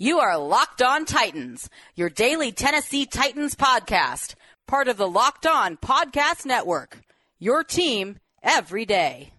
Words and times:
You 0.00 0.20
are 0.20 0.38
Locked 0.38 0.80
On 0.80 1.04
Titans, 1.04 1.68
your 1.96 2.08
daily 2.08 2.52
Tennessee 2.52 3.04
Titans 3.04 3.56
podcast, 3.56 4.36
part 4.68 4.86
of 4.86 4.96
the 4.96 5.08
Locked 5.08 5.44
On 5.44 5.76
Podcast 5.76 6.46
Network. 6.46 7.00
Your 7.40 7.64
team 7.64 8.20
every 8.40 8.84
day. 8.84 9.32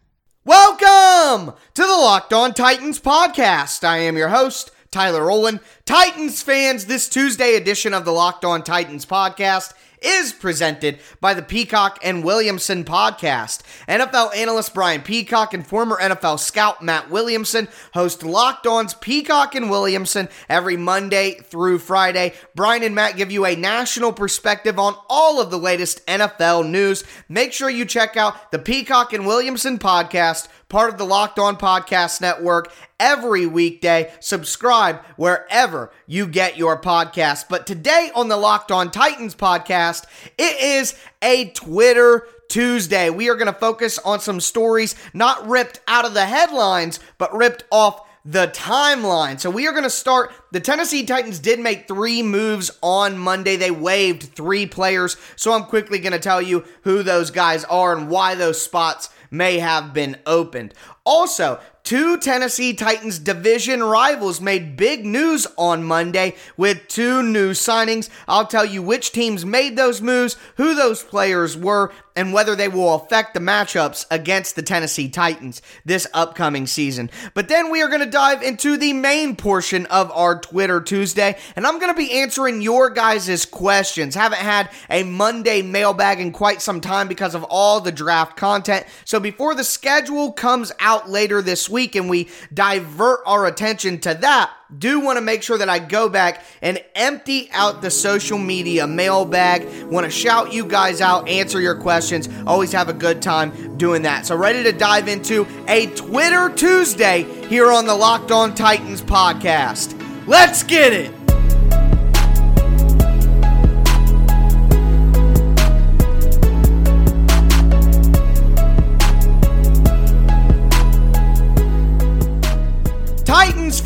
Welcome 0.44 1.54
to 1.76 1.82
the 1.82 1.88
Locked 1.88 2.34
On 2.34 2.54
Titans 2.54 3.00
podcast. 3.00 3.86
I 3.86 4.00
am 4.00 4.18
your 4.18 4.28
host, 4.28 4.72
Tyler 4.92 5.28
Rowland. 5.28 5.62
Titans 5.86 6.42
fans, 6.42 6.88
this 6.88 7.08
Tuesday 7.08 7.56
edition 7.56 7.94
of 7.94 8.04
the 8.04 8.12
Locked 8.12 8.44
On 8.44 8.62
Titans 8.62 9.06
podcast 9.06 9.72
is 10.02 10.34
presented 10.34 11.00
by 11.20 11.34
the 11.34 11.42
Peacock 11.42 12.00
and 12.04 12.24
Williamson 12.24 12.84
podcast. 12.84 13.62
NFL 13.88 14.36
analyst 14.36 14.74
Brian 14.74 15.02
Peacock 15.02 15.54
and 15.54 15.66
former 15.66 15.98
NFL 15.98 16.40
scout 16.40 16.82
Matt 16.82 17.10
Williamson 17.10 17.68
host 17.94 18.24
Locked 18.24 18.68
On's 18.68 18.94
Peacock 18.94 19.56
and 19.56 19.70
Williamson 19.70 20.30
every 20.48 20.78
Monday 20.78 21.36
through 21.36 21.80
Friday. 21.80 22.34
Brian 22.56 22.84
and 22.84 22.96
Matt 22.96 23.18
give 23.18 23.32
you 23.32 23.46
a 23.46 23.56
national 23.56 24.14
perspective 24.14 24.80
on 24.80 24.96
all 25.10 25.42
of 25.42 25.52
the 25.52 25.58
latest 25.58 26.06
NFL 26.06 26.70
news. 26.70 27.04
Make 27.28 27.54
sure 27.54 27.70
you 27.70 27.86
check 27.86 28.18
out 28.18 28.52
the 28.52 28.60
Peacock 28.60 29.14
and 29.14 29.26
Williamson 29.26 29.80
podcast 29.80 30.48
part 30.70 30.92
of 30.92 31.00
the 31.00 31.06
Locked 31.06 31.40
On 31.40 31.58
Podcast 31.58 32.22
Network 32.22 32.72
every 33.00 33.48
weekday. 33.48 34.14
Subscribe 34.20 35.04
wherever 35.18 35.92
you 36.06 36.28
get 36.28 36.58
your 36.58 36.80
podcast. 36.80 37.46
But 37.50 37.66
today 37.66 38.12
on 38.14 38.28
the 38.28 38.38
Locked 38.38 38.72
On 38.72 38.92
Titans 38.92 39.34
podcast, 39.34 40.06
it 40.38 40.62
is 40.62 40.96
a 41.24 41.50
Twitter 41.50 42.28
Tuesday. 42.50 43.10
We 43.10 43.30
are 43.30 43.36
going 43.36 43.52
to 43.52 43.60
focus 43.60 43.98
on 44.00 44.20
some 44.20 44.40
stories 44.40 44.96
not 45.12 45.48
ripped 45.48 45.80
out 45.88 46.06
of 46.06 46.14
the 46.14 46.26
headlines, 46.26 47.00
but 47.18 47.34
ripped 47.34 47.64
off 47.72 48.02
the 48.26 48.48
timeline. 48.48 49.40
So 49.40 49.50
we 49.50 49.68
are 49.68 49.72
going 49.72 49.84
to 49.84 49.90
start. 49.90 50.32
The 50.52 50.60
Tennessee 50.60 51.06
Titans 51.06 51.40
did 51.40 51.60
make 51.60 51.88
three 51.88 52.22
moves 52.22 52.70
on 52.84 53.18
Monday. 53.18 53.56
They 53.56 53.72
waived 53.72 54.24
three 54.36 54.68
players. 54.68 55.18
So 55.36 55.54
I'm 55.54 55.64
quickly 55.64 55.98
going 55.98 56.14
to 56.14 56.20
tell 56.20 56.42
you 56.42 56.64
who 56.84 57.02
those 57.02 57.32
guys 57.32 57.64
are 57.66 57.98
and 57.98 58.10
why 58.10 58.36
those 58.36 58.62
spots 58.62 59.10
may 59.32 59.60
have 59.60 59.94
been 59.94 60.18
opened. 60.26 60.74
Also, 61.06 61.60
Two 61.90 62.20
Tennessee 62.20 62.76
Titans 62.76 63.18
division 63.18 63.82
rivals 63.82 64.40
made 64.40 64.78
big 64.78 65.04
news 65.04 65.48
on 65.58 65.84
Monday 65.84 66.36
with 66.56 66.88
two 66.88 67.24
new 67.24 67.50
signings. 67.54 68.10
I'll 68.28 68.46
tell 68.46 68.64
you 68.64 68.84
which 68.84 69.12
teams 69.12 69.44
made 69.44 69.76
those 69.76 70.00
moves, 70.00 70.38
who 70.58 70.76
those 70.76 71.02
players 71.02 71.58
were, 71.58 71.92
and 72.20 72.34
whether 72.34 72.54
they 72.54 72.68
will 72.68 72.96
affect 72.96 73.34
the 73.34 73.40
matchups 73.40 74.06
against 74.12 74.58
the 74.58 74.62
Tennessee 74.62 75.08
Titans 75.08 75.62
this 75.86 76.06
upcoming 76.14 76.68
season. 76.68 77.10
But 77.34 77.48
then 77.48 77.72
we 77.72 77.82
are 77.82 77.88
going 77.88 78.02
to 78.02 78.06
dive 78.06 78.44
into 78.44 78.76
the 78.76 78.92
main 78.92 79.38
portion 79.38 79.86
of 79.86 80.12
our 80.12 80.38
Twitter 80.38 80.82
Tuesday, 80.82 81.38
and 81.56 81.66
I'm 81.66 81.80
going 81.80 81.94
to 81.94 81.98
be 81.98 82.20
answering 82.20 82.62
your 82.62 82.90
guys' 82.90 83.46
questions. 83.46 84.16
Haven't 84.16 84.40
had 84.40 84.70
a 84.90 85.04
Monday 85.04 85.62
mailbag 85.62 86.20
in 86.20 86.34
quite 86.34 86.62
some 86.62 86.82
time 86.82 87.08
because 87.08 87.36
of 87.36 87.46
all 87.46 87.80
the 87.80 87.90
draft 87.90 88.36
content. 88.36 88.86
So 89.06 89.22
before 89.22 89.56
the 89.56 89.64
schedule 89.64 90.34
comes 90.34 90.74
out 90.82 91.10
later 91.10 91.42
this 91.42 91.70
week 91.70 91.96
and 91.96 92.10
we 92.10 92.28
divert 92.54 93.22
our 93.26 93.46
attention 93.46 93.98
to 94.00 94.14
that, 94.16 94.52
do 94.78 95.00
want 95.00 95.18
to 95.18 95.22
make 95.22 95.42
sure 95.42 95.58
that 95.58 95.70
I 95.70 95.80
go 95.80 96.10
back 96.10 96.44
and 96.62 96.84
empty 96.94 97.50
out 97.52 97.82
the 97.82 97.90
social 97.90 98.38
media 98.38 98.86
mailbag. 98.86 99.84
Want 99.86 100.06
to 100.06 100.12
shout 100.12 100.54
you 100.54 100.66
guys 100.66 101.02
out, 101.02 101.28
answer 101.28 101.60
your 101.60 101.76
questions. 101.76 102.30
Always 102.46 102.72
have 102.74 102.90
a 102.90 102.94
good 102.94 103.22
time 103.22 103.78
doing 103.78 104.04
that. 104.04 104.26
So, 104.26 104.36
ready 104.36 104.64
to 104.64 104.72
dive 104.72 105.08
into 105.08 105.48
a 105.68 105.88
Twitter 105.88 106.50
Tuesday 106.50 107.24
here 107.48 107.72
on 107.72 107.88
the 107.88 107.96
Locked 107.96 108.32
On 108.32 108.54
Titans 108.54 109.02
podcast. 109.02 109.96
Let's 110.28 110.64
get 110.64 110.94
it. 110.94 111.19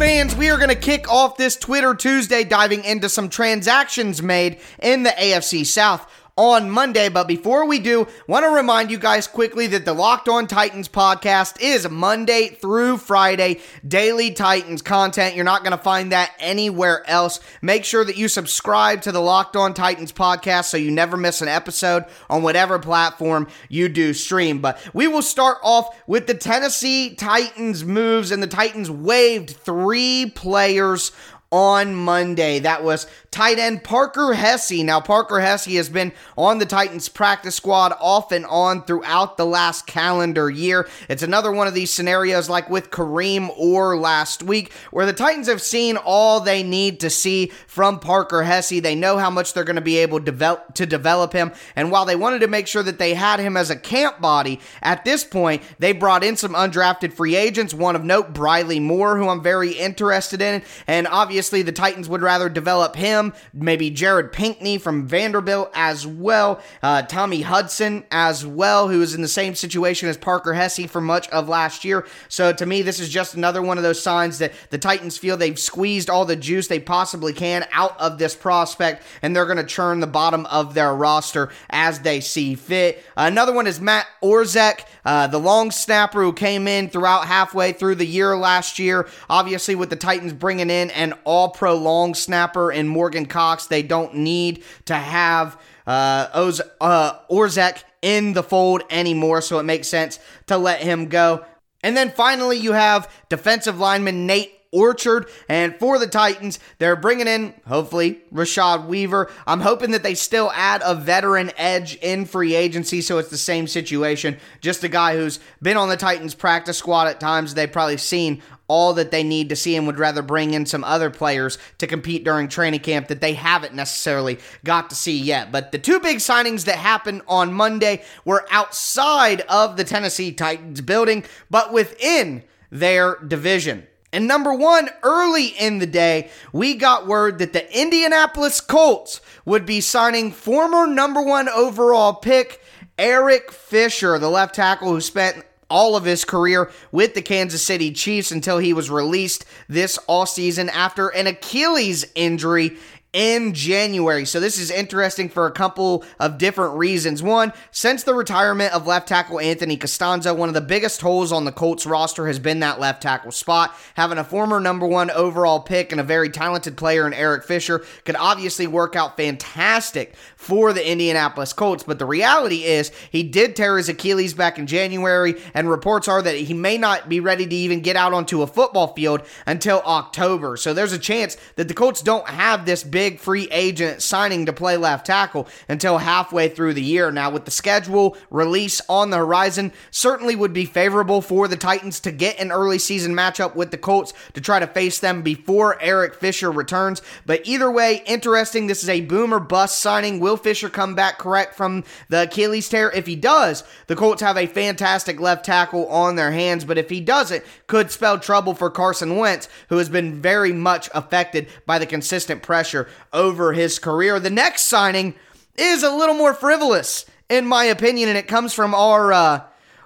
Fans, 0.04 0.36
we 0.36 0.50
are 0.50 0.58
going 0.58 0.68
to 0.68 0.76
kick 0.76 1.10
off 1.10 1.38
this 1.38 1.56
Twitter 1.56 1.96
Tuesday 1.96 2.44
diving 2.44 2.84
into 2.84 3.08
some 3.08 3.30
transactions 3.30 4.22
made 4.22 4.60
in 4.82 5.04
the 5.04 5.12
AFC 5.12 5.66
South 5.66 6.06
on 6.36 6.70
Monday. 6.70 7.10
But 7.10 7.28
before 7.28 7.68
we 7.68 7.80
do, 7.80 8.08
want 8.28 8.44
to 8.44 8.50
remind 8.50 8.90
you 8.90 8.98
guys 8.98 9.28
quickly 9.28 9.68
that 9.68 9.86
the 9.86 9.94
Locked 9.94 10.28
On 10.28 10.48
Titans 10.48 10.90
podcast 10.90 11.62
is 11.62 11.88
Monday 11.90 12.50
through 12.50 12.98
Friday, 12.98 13.62
daily 13.88 14.32
Titans 14.32 14.82
content. 14.82 15.36
You're 15.36 15.46
not 15.46 15.64
going 15.64 15.78
to 15.78 15.84
find 15.84 16.12
that 16.12 16.32
anywhere 16.40 17.08
else. 17.08 17.40
Make 17.62 17.86
sure 17.86 18.04
that 18.04 18.18
you 18.18 18.28
subscribe 18.28 19.02
to 19.04 19.12
the 19.12 19.22
Locked 19.22 19.56
On 19.56 19.74
Titans 19.74 20.12
podcast 20.12 20.66
so 20.66 20.78
you 20.78 20.92
never 20.92 21.18
miss 21.18 21.42
an 21.42 21.48
episode 21.48 22.06
on 22.30 22.42
whatever 22.42 22.80
platform 22.80 23.48
you 23.70 23.88
do 23.90 24.14
stream. 24.14 24.60
But 24.60 24.80
we 24.94 25.08
will 25.08 25.22
start 25.22 25.58
off 25.64 25.96
with 26.08 26.28
the 26.28 26.34
Tennessee 26.34 27.16
Titans 27.16 27.84
moves, 27.86 28.32
and 28.32 28.42
the 28.42 28.48
Titans 28.48 28.90
waived 28.90 29.52
three 29.52 30.32
players 30.34 31.12
on 31.54 31.94
Monday. 31.94 32.58
That 32.58 32.84
was 32.84 33.06
tight 33.30 33.60
end 33.60 33.84
Parker 33.84 34.34
Hesse. 34.34 34.82
Now, 34.82 35.00
Parker 35.00 35.40
Hesse 35.40 35.76
has 35.76 35.88
been 35.88 36.12
on 36.36 36.58
the 36.58 36.66
Titans 36.66 37.10
practice 37.10 37.56
squad 37.56 37.94
off 38.00 38.32
and 38.32 38.44
on 38.48 38.84
throughout 38.84 39.38
the 39.38 39.46
last 39.46 39.86
calendar 39.86 40.50
year. 40.50 40.90
It's 41.10 41.22
another 41.22 41.52
one 41.52 41.68
of 41.68 41.76
these 41.76 41.92
scenarios 41.92 42.50
like 42.50 42.72
with 42.72 42.90
Kareem 42.90 43.52
Orr 43.56 43.96
last 43.98 44.42
week, 44.42 44.74
where 44.90 45.06
the 45.06 45.14
Titans 45.14 45.48
have 45.48 45.62
seen 45.62 45.96
all 45.96 46.40
they 46.40 46.64
need 46.64 47.00
to 47.02 47.12
see 47.12 47.52
from 47.68 48.00
Parker 48.00 48.42
Hesse. 48.42 48.82
They 48.82 48.96
know 48.96 49.20
how 49.20 49.30
much 49.30 49.54
they're 49.54 49.64
going 49.64 49.76
to 49.76 49.82
be 49.82 50.00
able 50.00 50.18
to 50.18 50.26
develop, 50.26 50.74
to 50.74 50.88
develop 50.88 51.34
him. 51.34 51.52
And 51.76 51.92
while 51.92 52.06
they 52.06 52.16
wanted 52.16 52.40
to 52.40 52.48
make 52.48 52.66
sure 52.66 52.82
that 52.84 52.98
they 52.98 53.14
had 53.14 53.40
him 53.40 53.58
as 53.58 53.70
a 53.70 53.76
camp 53.76 54.20
body, 54.20 54.60
at 54.82 55.06
this 55.06 55.24
point, 55.24 55.62
they 55.78 55.92
brought 55.92 56.24
in 56.24 56.36
some 56.36 56.54
undrafted 56.54 57.14
free 57.14 57.36
agents. 57.36 57.76
One 57.76 57.96
of 57.96 58.04
note, 58.04 58.34
Briley 58.34 58.80
Moore, 58.80 59.18
who 59.18 59.30
I'm 59.30 59.44
very 59.44 59.74
interested 59.74 60.42
in. 60.42 60.64
And 60.88 61.06
obviously, 61.06 61.43
Obviously, 61.44 61.62
the 61.62 61.74
Titans 61.74 62.08
would 62.08 62.22
rather 62.22 62.48
develop 62.48 62.96
him, 62.96 63.34
maybe 63.52 63.90
Jared 63.90 64.32
Pinkney 64.32 64.78
from 64.78 65.06
Vanderbilt 65.06 65.70
as 65.74 66.08
well, 66.08 66.62
uh, 66.82 67.02
Tommy 67.02 67.42
Hudson 67.42 68.06
as 68.12 68.46
well, 68.46 68.88
who 68.88 69.02
is 69.02 69.14
in 69.14 69.22
the 69.22 69.28
same 69.28 69.54
situation 69.54 70.08
as 70.08 70.16
Parker 70.16 70.54
Hesse 70.54 70.86
for 70.90 71.02
much 71.02 71.28
of 71.32 71.50
last 71.50 71.84
year. 71.84 72.08
So 72.30 72.54
to 72.54 72.66
me, 72.66 72.82
this 72.82 72.98
is 73.02 73.10
just 73.10 73.36
another 73.36 73.62
one 73.62 73.76
of 73.78 73.84
those 73.84 74.02
signs 74.02 74.38
that 74.38 74.54
the 74.70 74.78
Titans 74.78 75.18
feel 75.18 75.36
they've 75.36 75.60
squeezed 75.60 76.10
all 76.10 76.24
the 76.24 76.38
juice 76.38 76.70
they 76.70 76.80
possibly 76.80 77.34
can 77.34 77.68
out 77.74 78.00
of 78.00 78.18
this 78.18 78.38
prospect, 78.38 79.04
and 79.22 79.36
they're 79.36 79.46
going 79.46 79.58
to 79.58 79.66
churn 79.66 80.00
the 80.00 80.08
bottom 80.08 80.46
of 80.46 80.74
their 80.74 80.96
roster 80.96 81.50
as 81.70 82.00
they 82.00 82.22
see 82.22 82.56
fit. 82.56 83.04
Another 83.18 83.52
one 83.52 83.68
is 83.68 83.82
Matt 83.82 84.08
Orzech, 84.24 84.86
uh, 85.04 85.28
the 85.28 85.42
long 85.42 85.72
snapper 85.72 86.22
who 86.22 86.32
came 86.32 86.70
in 86.70 86.90
throughout 86.90 87.28
halfway 87.28 87.74
through 87.74 87.96
the 87.96 88.06
year 88.06 88.38
last 88.38 88.80
year. 88.80 89.10
Obviously, 89.30 89.76
with 89.76 89.90
the 89.90 89.98
Titans 89.98 90.32
bringing 90.32 90.70
in 90.70 90.90
an 90.92 91.14
all 91.34 91.50
pro 91.50 91.76
long 91.76 92.14
snapper 92.14 92.72
in 92.72 92.88
Morgan 92.88 93.26
Cox. 93.26 93.66
They 93.66 93.82
don't 93.82 94.16
need 94.16 94.64
to 94.86 94.94
have 94.94 95.60
uh, 95.88 96.28
Oz, 96.34 96.62
uh, 96.80 97.20
Orzech 97.30 97.84
in 98.04 98.34
the 98.34 98.44
fold 98.44 98.84
anymore, 98.92 99.42
so 99.42 99.58
it 99.58 99.64
makes 99.64 99.88
sense 99.88 100.20
to 100.46 100.58
let 100.58 100.82
him 100.82 101.08
go. 101.08 101.44
And 101.82 101.98
then 101.98 102.12
finally, 102.12 102.58
you 102.58 102.74
have 102.74 103.12
defensive 103.30 103.80
lineman 103.80 104.28
Nate 104.28 104.54
Orchard. 104.74 105.30
And 105.48 105.76
for 105.78 106.00
the 106.00 106.08
Titans, 106.08 106.60
they're 106.80 106.96
bringing 106.96 107.28
in, 107.28 107.54
hopefully, 107.68 108.22
Rashad 108.34 108.88
Weaver. 108.88 109.32
I'm 109.48 109.62
hoping 109.62 109.92
that 109.92 110.04
they 110.04 110.16
still 110.16 110.52
add 110.54 110.82
a 110.84 110.96
veteran 110.96 111.52
edge 111.56 111.96
in 111.98 112.26
free 112.26 112.56
agency, 112.56 113.02
so 113.02 113.20
it's 113.20 113.30
the 113.30 113.38
same 113.38 113.68
situation. 113.68 114.38
Just 114.60 114.84
a 114.84 114.90
guy 114.90 115.16
who's 115.16 115.40
been 115.62 115.78
on 115.78 115.90
the 115.90 115.98
Titans 115.98 116.36
practice 116.36 116.78
squad 116.78 117.08
at 117.08 117.20
times. 117.20 117.54
They've 117.54 117.72
probably 117.72 117.98
seen 117.98 118.42
all 118.68 118.94
that 118.94 119.12
they 119.12 119.24
need 119.24 119.50
to 119.50 119.56
see 119.56 119.76
and 119.76 119.86
would 119.86 120.00
rather 120.00 120.22
bring 120.22 120.54
in 120.54 120.66
some 120.66 120.84
other 120.84 121.10
players 121.10 121.58
to 121.78 121.86
compete 121.86 122.24
during 122.24 122.48
training 122.48 122.80
camp 122.80 123.08
that 123.08 123.22
they 123.22 123.34
haven't 123.34 123.74
necessarily 123.74 124.40
got 124.64 124.90
to 124.90 124.96
see 124.96 125.20
yet. 125.20 125.52
But 125.52 125.72
the 125.72 125.78
two 125.78 126.00
big 126.00 126.18
signings 126.18 126.66
that 126.66 126.78
happened 126.78 127.22
on 127.28 127.54
Monday 127.54 128.04
were 128.26 128.46
outside 128.50 129.42
of 129.42 129.78
the 129.78 129.84
Tennessee 129.84 130.32
Titans 130.32 130.82
building, 130.82 131.24
but 131.50 131.74
within 131.74 132.44
their 132.72 133.18
division. 133.18 133.86
And 134.14 134.28
number 134.28 134.54
one, 134.54 134.90
early 135.02 135.48
in 135.48 135.80
the 135.80 135.88
day, 135.88 136.30
we 136.54 136.76
got 136.76 137.08
word 137.08 137.40
that 137.40 137.52
the 137.52 137.82
Indianapolis 137.82 138.62
Colts 138.62 139.20
would 139.44 139.66
be 139.66 139.82
signing 139.82 140.32
former 140.32 140.86
number 140.86 141.22
one 141.22 141.50
overall 141.50 142.14
pick 142.14 142.62
Eric 143.00 143.52
Fisher, 143.52 144.20
the 144.20 144.30
left 144.30 144.54
tackle 144.54 144.90
who 144.90 145.02
spent 145.02 145.44
all 145.68 145.96
of 145.96 146.06
his 146.06 146.24
career 146.24 146.70
with 146.92 147.16
the 147.16 147.22
Kansas 147.24 147.64
City 147.64 147.92
Chiefs 147.92 148.32
until 148.32 148.60
he 148.60 148.72
was 148.72 148.92
released 148.92 149.46
this 149.68 149.98
all 150.06 150.28
season 150.28 150.70
after 150.70 151.08
an 151.08 151.26
Achilles 151.26 152.06
injury 152.14 152.78
in 153.14 153.54
January. 153.54 154.26
So 154.26 154.40
this 154.40 154.58
is 154.58 154.72
interesting 154.72 155.30
for 155.30 155.46
a 155.46 155.52
couple 155.52 156.04
of 156.20 156.40
different 156.40 156.74
reasons. 156.74 157.22
One, 157.22 157.54
since 157.70 158.04
the 158.04 158.16
retirement 158.16 158.74
of 158.74 158.88
left 158.88 159.08
tackle 159.08 159.40
Anthony 159.40 159.78
Castonzo, 159.78 160.36
one 160.36 160.50
of 160.50 160.56
the 160.56 160.62
biggest 160.62 161.00
holes 161.02 161.32
on 161.32 161.46
the 161.46 161.52
Colts 161.52 161.86
roster 161.86 162.26
has 162.26 162.40
been 162.40 162.60
that 162.62 162.80
left 162.80 163.04
tackle 163.04 163.32
spot. 163.32 163.76
Having 163.94 164.18
a 164.18 164.24
former 164.24 164.60
number 164.60 164.88
one 164.88 165.12
overall 165.12 165.60
pick 165.60 165.92
and 165.92 166.02
a 166.02 166.04
very 166.04 166.30
talented 166.30 166.76
player 166.76 167.06
in 167.06 167.14
Eric 167.14 167.44
Fisher 167.44 167.86
could 168.04 168.16
obviously 168.16 168.66
work 168.66 168.96
out 168.96 169.16
fantastic 169.16 170.16
for 170.36 170.74
the 170.74 170.92
Indianapolis 170.92 171.54
Colts. 171.54 171.84
But 171.84 172.00
the 172.00 172.06
reality 172.08 172.64
is, 172.64 172.92
he 173.12 173.22
did 173.22 173.56
tear 173.56 173.78
his 173.78 173.90
Achilles 173.90 174.34
back 174.34 174.58
in 174.58 174.66
January, 174.66 175.36
and 175.54 175.70
reports 175.70 176.08
are 176.08 176.24
that 176.24 176.36
he 176.36 176.54
may 176.56 176.80
not 176.80 177.10
be 177.10 177.20
ready 177.20 177.46
to 177.46 177.56
even 177.56 177.82
get 177.82 177.96
out 177.96 178.14
onto 178.14 178.42
a 178.42 178.48
football 178.48 178.94
field 178.96 179.22
until 179.46 179.82
October. 179.82 180.58
So 180.58 180.74
there's 180.74 180.94
a 180.94 181.00
chance 181.00 181.38
that 181.58 181.68
the 181.68 181.76
Colts 181.76 182.02
don't 182.02 182.28
have 182.28 182.66
this 182.66 182.84
big 182.84 183.03
free 183.12 183.48
agent 183.52 184.02
signing 184.02 184.46
to 184.46 184.54
play 184.54 184.78
left 184.78 185.06
tackle 185.06 185.48
until 185.68 185.98
halfway 185.98 186.50
through 186.50 186.74
the 186.74 186.82
year. 186.82 187.12
Now, 187.12 187.30
with 187.30 187.46
the 187.46 187.52
schedule 187.52 188.18
release 188.30 188.82
on 188.90 189.10
the 189.10 189.18
horizon, 189.18 189.72
certainly 189.92 190.36
would 190.36 190.54
be 190.54 190.66
favorable 190.66 191.22
for 191.22 191.48
the 191.48 191.58
Titans 191.58 192.00
to 192.02 192.12
get 192.12 192.40
an 192.40 192.52
early 192.52 192.80
season 192.80 193.14
matchup 193.14 193.56
with 193.56 193.72
the 193.72 193.78
Colts 193.78 194.14
to 194.34 194.42
try 194.42 194.60
to 194.60 194.68
face 194.68 195.00
them 195.00 195.22
before 195.22 195.82
Eric 195.82 196.16
Fisher 196.16 196.52
returns. 196.52 197.02
But 197.26 197.42
either 197.46 197.72
way, 197.72 198.04
interesting. 198.06 198.68
This 198.68 198.84
is 198.84 198.90
a 198.90 199.02
boomer 199.02 199.40
bust 199.40 199.80
signing. 199.80 200.20
Will 200.20 200.38
Fisher 200.38 200.70
come 200.70 200.96
back 200.96 201.18
correct 201.18 201.56
from 201.56 201.84
the 202.10 202.24
Achilles 202.24 202.70
tear? 202.70 202.90
If 202.92 203.08
he 203.08 203.16
does, 203.16 203.64
the 203.88 203.96
Colts 203.96 204.22
have 204.22 204.38
a 204.38 204.48
fantastic 204.48 205.20
left 205.20 205.46
tackle 205.46 205.88
on 205.88 206.16
their 206.16 206.32
hands. 206.32 206.66
But 206.66 206.78
if 206.78 206.90
he 206.90 207.02
doesn't, 207.02 207.44
could 207.68 207.92
spell 207.92 208.20
trouble 208.20 208.54
for 208.54 208.70
Carson 208.70 209.18
Wentz, 209.18 209.48
who 209.70 209.78
has 209.78 209.90
been 209.90 210.22
very 210.22 210.54
much 210.54 210.90
affected 210.94 211.48
by 211.66 211.80
the 211.80 211.86
consistent 211.86 212.42
pressure 212.42 212.88
over 213.12 213.54
his 213.54 213.80
career. 213.80 214.20
The 214.20 214.30
next 214.30 214.64
signing 214.64 215.16
is 215.56 215.84
a 215.84 215.96
little 215.96 216.16
more 216.16 216.34
frivolous, 216.34 217.06
in 217.30 217.46
my 217.46 217.66
opinion, 217.66 218.10
and 218.10 218.18
it 218.18 218.28
comes 218.28 218.54
from 218.54 218.74
our 218.74 219.14
uh, 219.14 219.42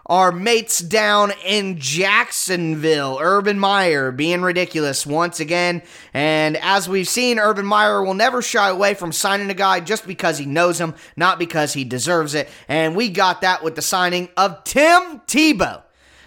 our 0.08 0.32
mates 0.32 0.80
down 0.80 1.34
in 1.46 1.80
Jacksonville. 1.80 3.20
Urban 3.22 3.60
Meyer 3.60 4.12
being 4.12 4.42
ridiculous 4.42 5.06
once 5.06 5.42
again. 5.42 5.84
And 6.14 6.56
as 6.58 6.88
we've 6.88 7.08
seen, 7.08 7.40
Urban 7.40 7.66
Meyer 7.66 8.02
will 8.02 8.14
never 8.14 8.42
shy 8.42 8.70
away 8.70 8.94
from 8.94 9.12
signing 9.12 9.50
a 9.50 9.54
guy 9.54 9.82
just 9.82 10.08
because 10.08 10.38
he 10.38 10.46
knows 10.46 10.80
him, 10.80 10.96
not 11.18 11.40
because 11.40 11.74
he 11.74 11.84
deserves 11.84 12.36
it. 12.36 12.48
And 12.70 12.96
we 12.96 13.10
got 13.10 13.42
that 13.42 13.64
with 13.64 13.76
the 13.76 13.82
signing 13.82 14.30
of 14.38 14.64
Tim 14.64 15.20
Tebow. 15.28 15.84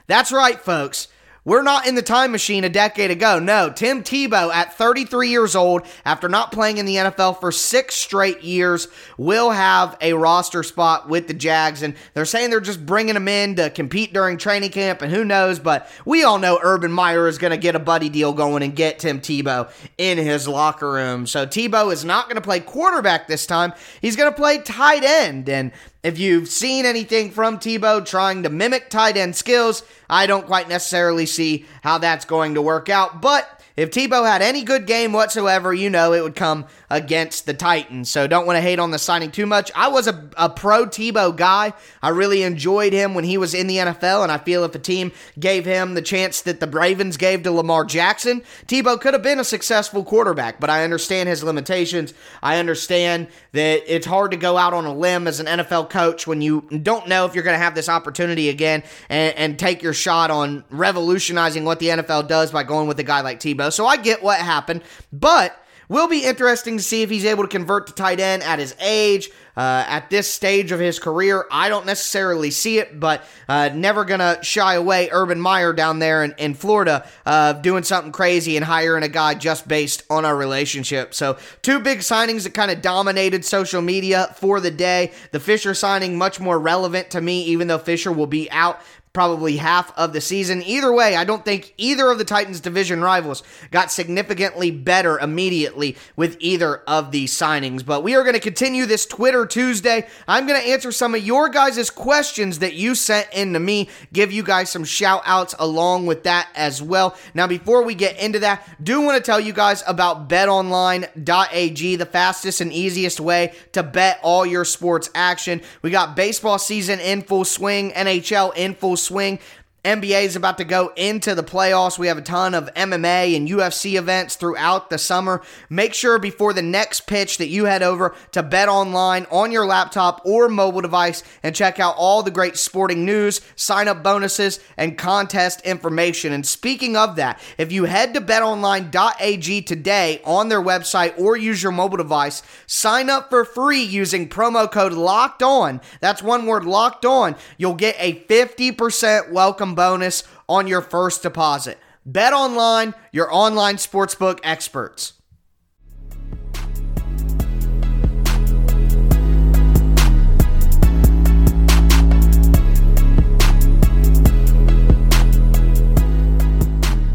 That's 0.06 0.30
right, 0.30 0.60
folks. 0.60 1.08
We're 1.44 1.62
not 1.62 1.86
in 1.86 1.94
the 1.94 2.02
time 2.02 2.32
machine 2.32 2.64
a 2.64 2.68
decade 2.68 3.10
ago. 3.10 3.38
No, 3.38 3.70
Tim 3.70 4.02
Tebow, 4.02 4.52
at 4.52 4.74
33 4.74 5.30
years 5.30 5.56
old, 5.56 5.86
after 6.04 6.28
not 6.28 6.52
playing 6.52 6.76
in 6.76 6.84
the 6.84 6.96
NFL 6.96 7.40
for 7.40 7.50
six 7.50 7.94
straight 7.94 8.42
years, 8.42 8.88
will 9.16 9.50
have 9.50 9.96
a 10.02 10.12
roster 10.12 10.62
spot 10.62 11.08
with 11.08 11.28
the 11.28 11.34
Jags. 11.34 11.82
And 11.82 11.94
they're 12.12 12.26
saying 12.26 12.50
they're 12.50 12.60
just 12.60 12.84
bringing 12.84 13.16
him 13.16 13.26
in 13.26 13.56
to 13.56 13.70
compete 13.70 14.12
during 14.12 14.36
training 14.36 14.70
camp, 14.70 15.00
and 15.00 15.10
who 15.10 15.24
knows, 15.24 15.58
but 15.58 15.90
we 16.04 16.24
all 16.24 16.38
know 16.38 16.58
Urban 16.62 16.92
Meyer 16.92 17.26
is 17.26 17.38
going 17.38 17.52
to 17.52 17.56
get 17.56 17.74
a 17.74 17.80
buddy 17.80 18.10
deal 18.10 18.34
going 18.34 18.62
and 18.62 18.76
get 18.76 18.98
Tim 18.98 19.20
Tebow 19.20 19.70
in 19.96 20.18
his 20.18 20.46
locker 20.46 20.92
room. 20.92 21.26
So 21.26 21.46
Tebow 21.46 21.90
is 21.90 22.04
not 22.04 22.26
going 22.26 22.36
to 22.36 22.42
play 22.42 22.60
quarterback 22.60 23.28
this 23.28 23.46
time. 23.46 23.72
He's 24.02 24.16
going 24.16 24.30
to 24.30 24.36
play 24.36 24.58
tight 24.58 25.04
end. 25.04 25.48
And 25.48 25.72
if 26.02 26.18
you've 26.18 26.48
seen 26.48 26.86
anything 26.86 27.30
from 27.30 27.58
Tebow 27.58 28.04
trying 28.04 28.42
to 28.44 28.50
mimic 28.50 28.88
tight 28.88 29.16
end 29.16 29.36
skills, 29.36 29.82
I 30.08 30.26
don't 30.26 30.46
quite 30.46 30.68
necessarily 30.68 31.26
see 31.26 31.66
how 31.82 31.98
that's 31.98 32.24
going 32.24 32.54
to 32.54 32.62
work 32.62 32.88
out. 32.88 33.20
But 33.20 33.59
if 33.80 33.90
Tebow 33.90 34.26
had 34.26 34.42
any 34.42 34.62
good 34.62 34.86
game 34.86 35.14
whatsoever, 35.14 35.72
you 35.72 35.88
know 35.88 36.12
it 36.12 36.22
would 36.22 36.36
come 36.36 36.66
against 36.90 37.46
the 37.46 37.54
Titans. 37.54 38.10
So 38.10 38.26
don't 38.26 38.46
want 38.46 38.58
to 38.58 38.60
hate 38.60 38.78
on 38.78 38.90
the 38.90 38.98
signing 38.98 39.30
too 39.30 39.46
much. 39.46 39.72
I 39.74 39.88
was 39.88 40.06
a, 40.06 40.28
a 40.36 40.50
pro 40.50 40.84
Tebow 40.84 41.34
guy. 41.34 41.72
I 42.02 42.10
really 42.10 42.42
enjoyed 42.42 42.92
him 42.92 43.14
when 43.14 43.24
he 43.24 43.38
was 43.38 43.54
in 43.54 43.68
the 43.68 43.78
NFL, 43.78 44.22
and 44.22 44.30
I 44.30 44.36
feel 44.36 44.64
if 44.64 44.74
a 44.74 44.78
team 44.78 45.12
gave 45.38 45.64
him 45.64 45.94
the 45.94 46.02
chance 46.02 46.42
that 46.42 46.60
the 46.60 46.66
Ravens 46.66 47.16
gave 47.16 47.42
to 47.44 47.50
Lamar 47.50 47.86
Jackson, 47.86 48.42
Tebow 48.66 49.00
could 49.00 49.14
have 49.14 49.22
been 49.22 49.40
a 49.40 49.44
successful 49.44 50.04
quarterback. 50.04 50.60
But 50.60 50.68
I 50.68 50.84
understand 50.84 51.30
his 51.30 51.42
limitations. 51.42 52.12
I 52.42 52.58
understand 52.58 53.28
that 53.52 53.82
it's 53.86 54.06
hard 54.06 54.32
to 54.32 54.36
go 54.36 54.58
out 54.58 54.74
on 54.74 54.84
a 54.84 54.92
limb 54.92 55.26
as 55.26 55.40
an 55.40 55.46
NFL 55.46 55.88
coach 55.88 56.26
when 56.26 56.42
you 56.42 56.60
don't 56.82 57.08
know 57.08 57.24
if 57.24 57.34
you're 57.34 57.44
going 57.44 57.58
to 57.58 57.64
have 57.64 57.74
this 57.74 57.88
opportunity 57.88 58.50
again 58.50 58.82
and, 59.08 59.34
and 59.38 59.58
take 59.58 59.82
your 59.82 59.94
shot 59.94 60.30
on 60.30 60.64
revolutionizing 60.68 61.64
what 61.64 61.78
the 61.78 61.86
NFL 61.86 62.28
does 62.28 62.50
by 62.50 62.62
going 62.62 62.86
with 62.86 63.00
a 63.00 63.04
guy 63.04 63.22
like 63.22 63.40
Tebow. 63.40 63.69
So 63.70 63.86
I 63.86 63.96
get 63.96 64.22
what 64.22 64.38
happened, 64.38 64.82
but 65.12 65.56
will 65.90 66.06
be 66.06 66.24
interesting 66.24 66.76
to 66.76 66.82
see 66.82 67.02
if 67.02 67.10
he's 67.10 67.24
able 67.24 67.42
to 67.42 67.48
convert 67.48 67.88
to 67.88 67.92
tight 67.92 68.20
end 68.20 68.44
at 68.44 68.60
his 68.60 68.74
age. 68.80 69.28
Uh, 69.56 69.84
at 69.88 70.08
this 70.08 70.32
stage 70.32 70.70
of 70.70 70.78
his 70.78 71.00
career, 71.00 71.44
I 71.50 71.68
don't 71.68 71.84
necessarily 71.84 72.52
see 72.52 72.78
it, 72.78 72.98
but 73.00 73.24
uh, 73.48 73.70
never 73.74 74.04
gonna 74.04 74.38
shy 74.42 74.74
away. 74.74 75.10
Urban 75.10 75.40
Meyer 75.40 75.72
down 75.72 75.98
there 75.98 76.22
in, 76.22 76.32
in 76.38 76.54
Florida 76.54 77.06
uh, 77.26 77.54
doing 77.54 77.82
something 77.82 78.12
crazy 78.12 78.56
and 78.56 78.64
hiring 78.64 79.02
a 79.02 79.08
guy 79.08 79.34
just 79.34 79.66
based 79.66 80.04
on 80.08 80.24
our 80.24 80.36
relationship. 80.36 81.12
So, 81.12 81.36
two 81.60 81.80
big 81.80 81.98
signings 81.98 82.44
that 82.44 82.54
kind 82.54 82.70
of 82.70 82.80
dominated 82.80 83.44
social 83.44 83.82
media 83.82 84.34
for 84.38 84.60
the 84.60 84.70
day. 84.70 85.12
The 85.32 85.40
Fisher 85.40 85.74
signing 85.74 86.16
much 86.16 86.38
more 86.38 86.58
relevant 86.58 87.10
to 87.10 87.20
me, 87.20 87.42
even 87.42 87.66
though 87.66 87.78
Fisher 87.78 88.12
will 88.12 88.28
be 88.28 88.48
out 88.52 88.80
probably 89.12 89.56
half 89.56 89.96
of 89.98 90.12
the 90.12 90.20
season. 90.20 90.62
Either 90.62 90.92
way, 90.92 91.16
I 91.16 91.24
don't 91.24 91.44
think 91.44 91.74
either 91.76 92.10
of 92.10 92.18
the 92.18 92.24
Titans' 92.24 92.60
division 92.60 93.02
rivals 93.02 93.42
got 93.72 93.90
significantly 93.90 94.70
better 94.70 95.18
immediately 95.18 95.96
with 96.14 96.36
either 96.38 96.76
of 96.86 97.10
these 97.10 97.36
signings. 97.36 97.84
But 97.84 98.04
we 98.04 98.14
are 98.14 98.22
going 98.22 98.34
to 98.34 98.40
continue 98.40 98.86
this 98.86 99.06
Twitter 99.06 99.46
Tuesday. 99.46 100.06
I'm 100.28 100.46
going 100.46 100.60
to 100.60 100.68
answer 100.68 100.92
some 100.92 101.16
of 101.16 101.26
your 101.26 101.48
guys' 101.48 101.90
questions 101.90 102.60
that 102.60 102.74
you 102.74 102.94
sent 102.94 103.28
in 103.32 103.52
to 103.54 103.58
me, 103.58 103.88
give 104.12 104.30
you 104.30 104.44
guys 104.44 104.70
some 104.70 104.84
shout 104.84 105.22
outs 105.26 105.56
along 105.58 106.06
with 106.06 106.22
that 106.22 106.48
as 106.54 106.80
well. 106.80 107.16
Now, 107.34 107.48
before 107.48 107.82
we 107.82 107.96
get 107.96 108.16
into 108.16 108.38
that, 108.40 108.64
do 108.82 109.00
want 109.00 109.16
to 109.16 109.22
tell 109.22 109.40
you 109.40 109.52
guys 109.52 109.82
about 109.88 110.28
betonline.ag, 110.28 111.96
the 111.96 112.06
fastest 112.06 112.60
and 112.60 112.72
easiest 112.72 113.18
way 113.18 113.54
to 113.72 113.82
bet 113.82 114.20
all 114.22 114.46
your 114.46 114.64
sports 114.64 115.10
action. 115.16 115.62
We 115.82 115.90
got 115.90 116.14
baseball 116.14 116.60
season 116.60 117.00
in 117.00 117.22
full 117.22 117.44
swing, 117.44 117.90
NHL 117.90 118.54
in 118.54 118.74
full 118.74 118.99
swing. 119.00 119.38
NBA 119.84 120.24
is 120.24 120.36
about 120.36 120.58
to 120.58 120.64
go 120.64 120.92
into 120.94 121.34
the 121.34 121.42
playoffs. 121.42 121.98
We 121.98 122.08
have 122.08 122.18
a 122.18 122.22
ton 122.22 122.52
of 122.52 122.68
MMA 122.74 123.34
and 123.34 123.48
UFC 123.48 123.96
events 123.98 124.36
throughout 124.36 124.90
the 124.90 124.98
summer. 124.98 125.40
Make 125.70 125.94
sure 125.94 126.18
before 126.18 126.52
the 126.52 126.60
next 126.60 127.06
pitch 127.06 127.38
that 127.38 127.48
you 127.48 127.64
head 127.64 127.82
over 127.82 128.14
to 128.32 128.42
Bet 128.42 128.68
Online 128.68 129.26
on 129.30 129.52
your 129.52 129.64
laptop 129.64 130.20
or 130.26 130.50
mobile 130.50 130.82
device 130.82 131.22
and 131.42 131.56
check 131.56 131.80
out 131.80 131.94
all 131.96 132.22
the 132.22 132.30
great 132.30 132.58
sporting 132.58 133.06
news, 133.06 133.40
sign 133.56 133.88
up 133.88 134.02
bonuses, 134.02 134.60
and 134.76 134.98
contest 134.98 135.62
information. 135.62 136.34
And 136.34 136.44
speaking 136.44 136.94
of 136.94 137.16
that, 137.16 137.40
if 137.56 137.72
you 137.72 137.84
head 137.84 138.12
to 138.12 138.20
betonline.ag 138.20 139.62
today 139.62 140.20
on 140.26 140.50
their 140.50 140.60
website 140.60 141.18
or 141.18 141.38
use 141.38 141.62
your 141.62 141.72
mobile 141.72 141.96
device, 141.96 142.42
sign 142.66 143.08
up 143.08 143.30
for 143.30 143.46
free 143.46 143.82
using 143.82 144.28
promo 144.28 144.70
code 144.70 144.92
LOCKED 144.92 145.42
ON. 145.42 145.80
That's 146.00 146.22
one 146.22 146.44
word 146.44 146.66
locked 146.66 147.06
on. 147.06 147.34
You'll 147.56 147.72
get 147.72 147.96
a 147.98 148.20
50% 148.26 149.30
welcome 149.30 149.69
welcome 149.70 149.74
bonus 149.74 150.22
on 150.48 150.66
your 150.66 150.80
first 150.80 151.22
deposit. 151.22 151.78
Bet 152.04 152.32
online, 152.32 152.94
your 153.12 153.32
online 153.32 153.76
sportsbook 153.76 154.40
experts. 154.42 155.14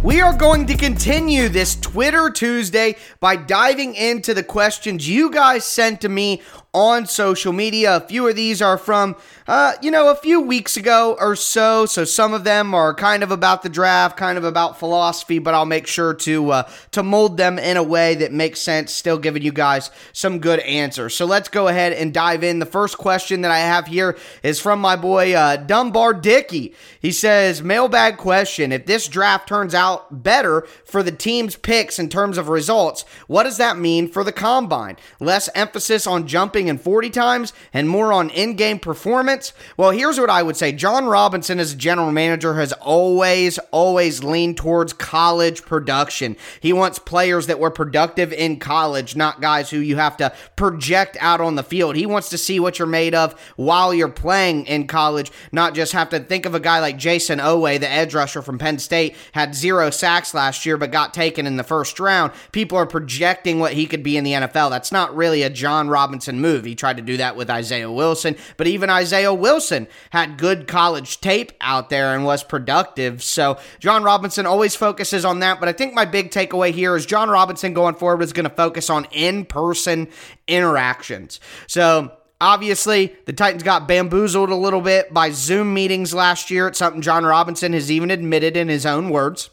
We 0.03 0.21
are 0.21 0.37
going 0.37 0.67
to 0.67 0.77
continue 0.77 1.49
this 1.49 1.75
Twitter 1.75 2.29
Tuesday 2.29 2.95
by 3.19 3.35
diving 3.35 3.95
into 3.95 4.35
the 4.35 4.43
questions 4.43 5.09
you 5.09 5.31
guys 5.31 5.65
sent 5.65 6.01
to 6.01 6.09
me 6.09 6.43
on 6.75 7.05
social 7.05 7.53
media. 7.53 7.95
A 7.95 8.01
few 8.01 8.27
of 8.27 8.35
these 8.35 8.61
are 8.61 8.77
from, 8.77 9.15
uh, 9.47 9.73
you 9.81 9.89
know, 9.89 10.09
a 10.09 10.15
few 10.15 10.41
weeks 10.41 10.75
ago 10.75 11.15
or 11.21 11.33
so. 11.33 11.85
So 11.85 12.03
some 12.03 12.33
of 12.33 12.43
them 12.43 12.73
are 12.73 12.93
kind 12.93 13.23
of 13.23 13.31
about 13.31 13.63
the 13.63 13.69
draft, 13.69 14.17
kind 14.17 14.37
of 14.37 14.43
about 14.43 14.77
philosophy, 14.77 15.39
but 15.39 15.53
I'll 15.53 15.65
make 15.65 15.87
sure 15.87 16.13
to 16.13 16.51
uh, 16.51 16.69
to 16.91 17.01
mold 17.01 17.37
them 17.37 17.57
in 17.57 17.77
a 17.77 17.83
way 17.83 18.15
that 18.15 18.33
makes 18.33 18.59
sense, 18.59 18.91
still 18.91 19.17
giving 19.17 19.41
you 19.41 19.53
guys 19.53 19.89
some 20.11 20.39
good 20.39 20.59
answers. 20.59 21.15
So 21.15 21.25
let's 21.25 21.47
go 21.47 21.69
ahead 21.69 21.93
and 21.93 22.13
dive 22.13 22.43
in. 22.43 22.59
The 22.59 22.65
first 22.65 22.97
question 22.97 23.41
that 23.41 23.51
I 23.51 23.59
have 23.59 23.87
here 23.87 24.17
is 24.43 24.59
from 24.59 24.81
my 24.81 24.97
boy 24.97 25.33
uh, 25.33 25.55
Dunbar 25.55 26.13
Dickey. 26.13 26.75
He 26.99 27.13
says, 27.13 27.63
mailbag 27.63 28.17
question: 28.17 28.73
If 28.73 28.85
this 28.85 29.07
draft 29.07 29.47
turns 29.47 29.73
out 29.73 30.23
better 30.23 30.67
for 30.83 31.01
the 31.01 31.13
team's 31.13 31.55
picks 31.55 31.99
in 31.99 32.09
terms 32.09 32.37
of 32.37 32.49
results, 32.49 33.05
what 33.27 33.43
does 33.43 33.55
that 33.57 33.77
mean 33.77 34.09
for 34.09 34.25
the 34.25 34.33
combine? 34.33 34.97
Less 35.21 35.47
emphasis 35.55 36.05
on 36.05 36.27
jumping 36.27 36.64
and 36.69 36.79
40 36.79 37.09
times 37.09 37.53
and 37.73 37.89
more 37.89 38.13
on 38.13 38.29
in 38.29 38.55
game 38.55 38.79
performance? 38.79 39.53
Well, 39.77 39.91
here's 39.91 40.19
what 40.19 40.29
I 40.29 40.43
would 40.43 40.57
say 40.57 40.71
Jon 40.71 41.05
Robinson, 41.05 41.59
as 41.59 41.73
a 41.73 41.75
general 41.75 42.11
manager, 42.11 42.55
has 42.55 42.73
always, 42.73 43.57
always 43.71 44.23
leaned 44.23 44.57
towards 44.57 44.93
college 44.93 45.63
production. 45.63 46.35
He 46.59 46.73
wants 46.73 46.99
players 46.99 47.47
that 47.47 47.59
were 47.59 47.71
productive 47.71 48.31
in 48.33 48.59
college, 48.59 49.15
not 49.15 49.41
guys 49.41 49.69
who 49.69 49.79
you 49.79 49.97
have 49.97 50.17
to 50.17 50.33
project 50.55 51.17
out 51.19 51.41
on 51.41 51.55
the 51.55 51.63
field. 51.63 51.95
He 51.95 52.05
wants 52.05 52.29
to 52.29 52.37
see 52.37 52.59
what 52.59 52.79
you're 52.79 52.87
made 52.87 53.15
of 53.15 53.39
while 53.55 53.93
you're 53.93 54.07
playing 54.07 54.65
in 54.65 54.87
college, 54.87 55.31
not 55.51 55.75
just 55.75 55.93
have 55.93 56.09
to 56.09 56.19
think 56.19 56.45
of 56.45 56.55
a 56.55 56.59
guy 56.59 56.79
like 56.79 56.97
Jayson 56.97 57.39
Oweh, 57.39 57.79
the 57.79 57.89
edge 57.89 58.13
rusher 58.13 58.41
from 58.41 58.57
Penn 58.57 58.79
State, 58.79 59.15
had 59.33 59.55
zero 59.55 59.89
sacks 59.89 60.33
last 60.33 60.65
year 60.65 60.77
but 60.77 60.91
got 60.91 61.13
taken 61.13 61.47
in 61.47 61.57
the 61.57 61.63
first 61.63 61.99
round. 61.99 62.31
People 62.51 62.77
are 62.77 62.85
projecting 62.85 63.59
what 63.59 63.73
he 63.73 63.85
could 63.85 64.03
be 64.03 64.17
in 64.17 64.23
the 64.23 64.33
NFL. 64.33 64.69
That's 64.69 64.91
not 64.91 65.15
really 65.15 65.43
a 65.43 65.49
Jon 65.49 65.89
Robinson 65.89 66.39
move. 66.39 66.54
He 66.63 66.75
tried 66.75 66.97
to 66.97 67.03
do 67.03 67.17
that 67.17 67.35
with 67.35 67.49
Isaiah 67.49 67.91
Wilson, 67.91 68.37
but 68.55 68.67
even 68.67 68.89
Isaiah 68.89 69.33
Wilson 69.33 69.87
had 70.11 70.37
good 70.37 70.67
college 70.67 71.19
tape 71.19 71.51
out 71.59 71.89
there 71.89 72.15
and 72.15 72.23
was 72.23 72.43
productive. 72.43 73.23
So 73.23 73.57
Jon 73.79 74.03
Robinson 74.03 74.45
always 74.45 74.75
focuses 74.75 75.25
on 75.25 75.39
that. 75.39 75.59
But 75.59 75.67
I 75.67 75.73
think 75.73 75.93
my 75.93 76.05
big 76.05 76.31
takeaway 76.31 76.71
here 76.71 76.95
is 76.95 77.05
Jon 77.05 77.29
Robinson 77.29 77.73
going 77.73 77.95
forward 77.95 78.23
is 78.23 78.33
going 78.33 78.49
to 78.49 78.55
focus 78.55 78.89
on 78.89 79.05
in 79.11 79.45
person 79.45 80.07
interactions. 80.47 81.39
So 81.67 82.11
Obviously, 82.41 83.15
the 83.25 83.33
Titans 83.33 83.63
got 83.63 83.87
bamboozled 83.87 84.49
a 84.49 84.55
little 84.55 84.81
bit 84.81 85.13
by 85.13 85.31
Zoom 85.31 85.73
meetings 85.73 86.13
last 86.13 86.51
year. 86.51 86.67
It's 86.67 86.77
something 86.77 87.01
Jon 87.01 87.25
Robinson 87.25 87.71
has 87.71 87.89
even 87.89 88.11
admitted 88.11 88.57
in 88.57 88.67
his 88.67 88.85
own 88.85 89.09
words. 89.09 89.49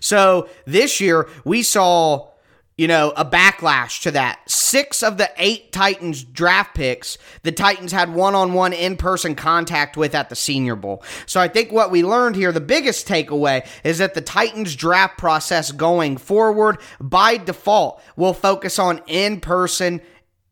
So 0.00 0.48
this 0.64 1.00
year, 1.00 1.28
we 1.44 1.62
saw 1.62 2.28
you 2.76 2.86
know, 2.86 3.10
a 3.16 3.24
backlash 3.24 4.02
to 4.02 4.10
that. 4.10 4.38
Six 4.46 5.02
of 5.02 5.16
the 5.16 5.30
eight 5.38 5.72
Titans 5.72 6.22
draft 6.22 6.74
picks, 6.74 7.16
the 7.42 7.52
Titans 7.52 7.90
had 7.90 8.12
one 8.12 8.34
on 8.34 8.52
one 8.52 8.74
in 8.74 8.98
person 8.98 9.34
contact 9.34 9.96
with 9.96 10.14
at 10.14 10.28
the 10.28 10.36
Senior 10.36 10.76
Bowl. 10.76 11.02
So 11.24 11.40
I 11.40 11.48
think 11.48 11.72
what 11.72 11.90
we 11.90 12.04
learned 12.04 12.36
here, 12.36 12.52
the 12.52 12.60
biggest 12.60 13.08
takeaway, 13.08 13.66
is 13.82 13.98
that 13.98 14.12
the 14.12 14.20
Titans 14.20 14.76
draft 14.76 15.16
process 15.16 15.72
going 15.72 16.18
forward 16.18 16.78
by 17.00 17.38
default 17.38 18.02
will 18.14 18.34
focus 18.34 18.78
on 18.78 19.00
in 19.06 19.40
person 19.40 20.02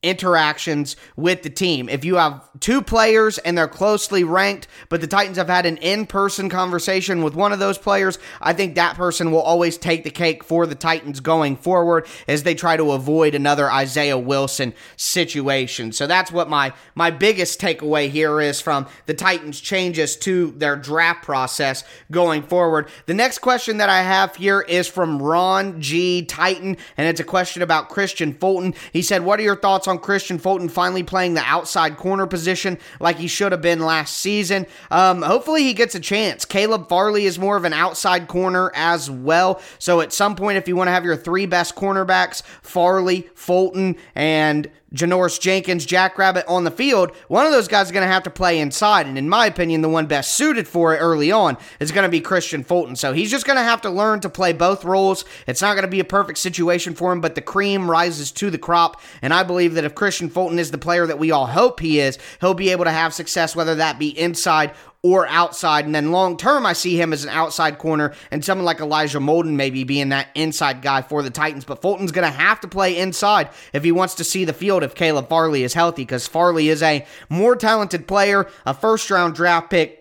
interactions 0.04 0.96
with 1.16 1.42
the 1.42 1.50
team. 1.50 1.88
If 1.88 2.04
you 2.04 2.16
have 2.16 2.48
two 2.60 2.82
players 2.82 3.38
and 3.38 3.56
they're 3.56 3.66
closely 3.66 4.22
ranked, 4.22 4.68
but 4.88 5.00
the 5.00 5.06
Titans 5.06 5.38
have 5.38 5.48
had 5.48 5.66
an 5.66 5.78
in 5.78 6.06
person 6.06 6.48
conversation 6.48 7.22
with 7.22 7.34
one 7.34 7.52
of 7.52 7.58
those 7.58 7.78
players, 7.78 8.18
I 8.40 8.52
think 8.52 8.74
that 8.74 8.96
person 8.96 9.32
will 9.32 9.40
always 9.40 9.78
take 9.78 10.04
the 10.04 10.10
cake 10.10 10.44
for 10.44 10.66
the 10.66 10.74
Titans 10.74 11.20
going 11.20 11.56
forward 11.56 12.06
as 12.28 12.42
they 12.42 12.54
try 12.54 12.76
to 12.76 12.92
avoid 12.92 13.34
another 13.34 13.70
Isaiah 13.70 14.18
Wilson 14.18 14.74
situation. 14.96 15.92
So 15.92 16.06
that's 16.06 16.30
what 16.30 16.48
my, 16.48 16.72
my 16.94 17.10
biggest 17.10 17.60
takeaway 17.60 18.10
here 18.10 18.40
is 18.40 18.60
from 18.60 18.86
the 19.06 19.14
Titans' 19.14 19.60
changes 19.60 20.16
to 20.16 20.52
their 20.52 20.76
draft 20.76 21.24
process 21.24 21.82
going 22.10 22.42
forward. 22.42 22.88
The 23.06 23.14
next 23.14 23.38
question 23.38 23.78
that 23.78 23.88
I 23.88 24.02
have 24.02 24.36
here 24.36 24.60
is 24.60 24.86
from 24.86 25.22
Ron 25.22 25.80
G. 25.80 26.24
Titan, 26.24 26.76
and 26.96 27.08
it's 27.08 27.20
a 27.20 27.24
question 27.24 27.62
about 27.62 27.88
Kristian 27.88 28.38
Fulton. 28.38 28.74
He 28.92 29.02
said, 29.02 29.24
What 29.24 29.40
are 29.40 29.42
your 29.42 29.56
thoughts 29.56 29.88
on 29.88 29.93
on 29.94 30.00
Kristian 30.00 30.40
Fulton 30.40 30.68
finally 30.68 31.02
playing 31.02 31.34
the 31.34 31.42
outside 31.42 31.96
corner 31.96 32.26
position 32.26 32.78
like 33.00 33.16
he 33.16 33.28
should 33.28 33.52
have 33.52 33.62
been 33.62 33.80
last 33.80 34.18
season. 34.18 34.66
Um, 34.90 35.22
hopefully 35.22 35.62
he 35.62 35.72
gets 35.72 35.94
a 35.94 36.00
chance. 36.00 36.44
Caleb 36.44 36.88
Farley 36.88 37.24
is 37.26 37.38
more 37.38 37.56
of 37.56 37.64
an 37.64 37.72
outside 37.72 38.28
corner 38.28 38.72
as 38.74 39.10
well. 39.10 39.60
So 39.78 40.00
at 40.00 40.12
some 40.12 40.36
point, 40.36 40.58
if 40.58 40.68
you 40.68 40.76
want 40.76 40.88
to 40.88 40.92
have 40.92 41.04
your 41.04 41.16
three 41.16 41.46
best 41.46 41.76
cornerbacks, 41.76 42.42
Farley, 42.62 43.28
Fulton, 43.34 43.96
and 44.14 44.70
Janoris 44.94 45.40
Jenkins, 45.40 45.84
Jackrabbit 45.84 46.46
on 46.46 46.64
the 46.64 46.70
field, 46.70 47.14
one 47.28 47.44
of 47.44 47.52
those 47.52 47.68
guys 47.68 47.86
is 47.86 47.92
going 47.92 48.06
to 48.06 48.12
have 48.12 48.22
to 48.22 48.30
play 48.30 48.60
inside. 48.60 49.06
And 49.06 49.18
in 49.18 49.28
my 49.28 49.46
opinion, 49.46 49.82
the 49.82 49.88
one 49.88 50.06
best 50.06 50.34
suited 50.34 50.68
for 50.68 50.94
it 50.94 50.98
early 50.98 51.32
on 51.32 51.56
is 51.80 51.92
going 51.92 52.04
to 52.04 52.08
be 52.08 52.20
Kristian 52.20 52.64
Fulton. 52.64 52.96
So 52.96 53.12
he's 53.12 53.30
just 53.30 53.46
going 53.46 53.58
to 53.58 53.62
have 53.62 53.80
to 53.82 53.90
learn 53.90 54.20
to 54.20 54.28
play 54.28 54.52
both 54.52 54.84
roles. 54.84 55.24
It's 55.46 55.62
not 55.62 55.74
going 55.74 55.84
to 55.84 55.88
be 55.88 56.00
a 56.00 56.04
perfect 56.04 56.38
situation 56.38 56.94
for 56.94 57.12
him, 57.12 57.20
but 57.20 57.34
the 57.34 57.42
cream 57.42 57.90
rises 57.90 58.30
to 58.32 58.50
the 58.50 58.58
crop. 58.58 59.00
And 59.20 59.34
I 59.34 59.42
believe 59.42 59.74
that 59.74 59.84
if 59.84 59.94
Kristian 59.94 60.30
Fulton 60.30 60.58
is 60.58 60.70
the 60.70 60.78
player 60.78 61.06
that 61.06 61.18
we 61.18 61.30
all 61.30 61.46
hope 61.46 61.80
he 61.80 61.98
is, 61.98 62.18
he'll 62.40 62.54
be 62.54 62.70
able 62.70 62.84
to 62.84 62.90
have 62.90 63.12
success, 63.12 63.56
whether 63.56 63.74
that 63.74 63.98
be 63.98 64.16
inside 64.18 64.72
or 65.04 65.28
outside. 65.28 65.84
And 65.84 65.94
then 65.94 66.10
long 66.10 66.38
term, 66.38 66.64
I 66.64 66.72
see 66.72 66.98
him 66.98 67.12
as 67.12 67.24
an 67.24 67.30
outside 67.30 67.76
corner 67.76 68.14
and 68.30 68.42
someone 68.42 68.64
like 68.64 68.80
Elijah 68.80 69.18
Molden 69.18 69.52
maybe 69.52 69.84
being 69.84 70.08
that 70.08 70.28
inside 70.34 70.80
guy 70.80 71.02
for 71.02 71.22
the 71.22 71.28
Titans. 71.28 71.66
But 71.66 71.82
Fulton's 71.82 72.10
going 72.10 72.26
to 72.26 72.36
have 72.36 72.58
to 72.62 72.68
play 72.68 72.96
inside 72.98 73.50
if 73.74 73.84
he 73.84 73.92
wants 73.92 74.14
to 74.14 74.24
see 74.24 74.46
the 74.46 74.54
field 74.54 74.82
if 74.82 74.94
Caleb 74.94 75.28
Farley 75.28 75.62
is 75.62 75.74
healthy 75.74 76.02
because 76.02 76.26
Farley 76.26 76.70
is 76.70 76.82
a 76.82 77.06
more 77.28 77.54
talented 77.54 78.08
player, 78.08 78.48
a 78.64 78.72
first 78.72 79.10
round 79.10 79.34
draft 79.34 79.68
pick. 79.68 80.00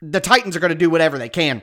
The 0.00 0.20
Titans 0.20 0.56
are 0.56 0.60
going 0.60 0.70
to 0.70 0.74
do 0.74 0.88
whatever 0.88 1.18
they 1.18 1.28
can 1.28 1.62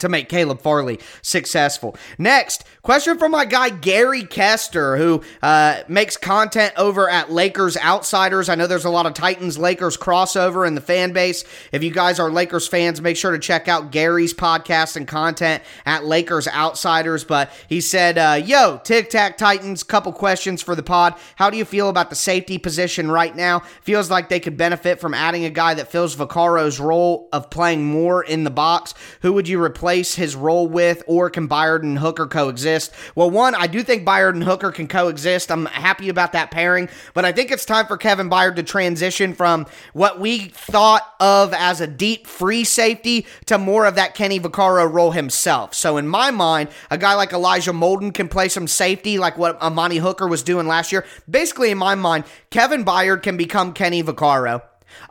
to 0.00 0.08
make 0.08 0.28
Caleb 0.28 0.60
Farley 0.60 0.98
successful. 1.22 1.96
Next, 2.18 2.64
question 2.82 3.18
from 3.18 3.32
my 3.32 3.44
guy 3.44 3.70
Gary 3.70 4.22
Kester, 4.22 4.96
who 4.96 5.22
uh, 5.42 5.80
makes 5.88 6.16
content 6.16 6.74
over 6.76 7.08
at 7.08 7.30
Lakers 7.32 7.76
Outsiders. 7.76 8.48
I 8.48 8.54
know 8.54 8.66
there's 8.66 8.84
a 8.84 8.90
lot 8.90 9.06
of 9.06 9.14
Titans 9.14 9.58
Lakers 9.58 9.96
crossover 9.96 10.66
in 10.66 10.74
the 10.74 10.80
fan 10.80 11.12
base. 11.12 11.44
If 11.72 11.82
you 11.82 11.90
guys 11.90 12.18
are 12.20 12.30
Lakers 12.30 12.68
fans, 12.68 13.00
make 13.00 13.16
sure 13.16 13.32
to 13.32 13.38
check 13.38 13.68
out 13.68 13.90
Gary's 13.90 14.34
podcast 14.34 14.96
and 14.96 15.08
content 15.08 15.62
at 15.84 16.04
Lakers 16.04 16.46
Outsiders. 16.48 17.24
But 17.24 17.50
he 17.68 17.80
said, 17.80 18.18
uh, 18.18 18.40
Yo, 18.44 18.80
Tic 18.84 19.10
Tac 19.10 19.38
Titans, 19.38 19.82
couple 19.82 20.12
questions 20.12 20.62
for 20.62 20.74
the 20.74 20.82
pod. 20.82 21.14
How 21.36 21.50
do 21.50 21.56
you 21.56 21.64
feel 21.64 21.88
about 21.88 22.10
the 22.10 22.16
safety 22.16 22.58
position 22.58 23.10
right 23.10 23.34
now? 23.34 23.60
Feels 23.82 24.10
like 24.10 24.28
they 24.28 24.40
could 24.40 24.56
benefit 24.56 25.00
from 25.00 25.14
adding 25.14 25.44
a 25.44 25.50
guy 25.50 25.74
that 25.74 25.90
fills 25.90 26.14
Vaccaro's 26.14 26.78
role 26.78 27.28
of 27.32 27.50
playing 27.50 27.84
more 27.84 28.22
in 28.22 28.44
the 28.44 28.50
box. 28.50 28.94
Who 29.22 29.32
would 29.32 29.48
you 29.48 29.62
replace? 29.62 29.85
Replace 29.86 30.16
his 30.16 30.34
role 30.34 30.66
with, 30.66 31.00
or 31.06 31.30
can 31.30 31.48
Byard 31.48 31.84
and 31.84 31.96
Hooker 31.96 32.26
coexist? 32.26 32.92
Well, 33.14 33.30
one, 33.30 33.54
I 33.54 33.68
do 33.68 33.84
think 33.84 34.04
Byard 34.04 34.30
and 34.30 34.42
Hooker 34.42 34.72
can 34.72 34.88
coexist. 34.88 35.48
I'm 35.48 35.66
happy 35.66 36.08
about 36.08 36.32
that 36.32 36.50
pairing, 36.50 36.88
but 37.14 37.24
I 37.24 37.30
think 37.30 37.52
it's 37.52 37.64
time 37.64 37.86
for 37.86 37.96
Kevin 37.96 38.28
Byard 38.28 38.56
to 38.56 38.64
transition 38.64 39.32
from 39.32 39.64
what 39.92 40.18
we 40.18 40.46
thought 40.48 41.08
of 41.20 41.54
as 41.54 41.80
a 41.80 41.86
deep 41.86 42.26
free 42.26 42.64
safety 42.64 43.28
to 43.44 43.58
more 43.58 43.86
of 43.86 43.94
that 43.94 44.14
Kenny 44.16 44.40
Vaccaro 44.40 44.92
role 44.92 45.12
himself. 45.12 45.72
So 45.72 45.98
in 45.98 46.08
my 46.08 46.32
mind, 46.32 46.70
a 46.90 46.98
guy 46.98 47.14
like 47.14 47.32
Elijah 47.32 47.70
Molden 47.70 48.12
can 48.12 48.26
play 48.28 48.48
some 48.48 48.66
safety 48.66 49.20
like 49.20 49.38
what 49.38 49.62
Amani 49.62 49.98
Hooker 49.98 50.26
was 50.26 50.42
doing 50.42 50.66
last 50.66 50.90
year. 50.90 51.04
Basically, 51.30 51.70
in 51.70 51.78
my 51.78 51.94
mind, 51.94 52.24
Kevin 52.50 52.84
Byard 52.84 53.22
can 53.22 53.36
become 53.36 53.72
Kenny 53.72 54.02
Vaccaro. 54.02 54.62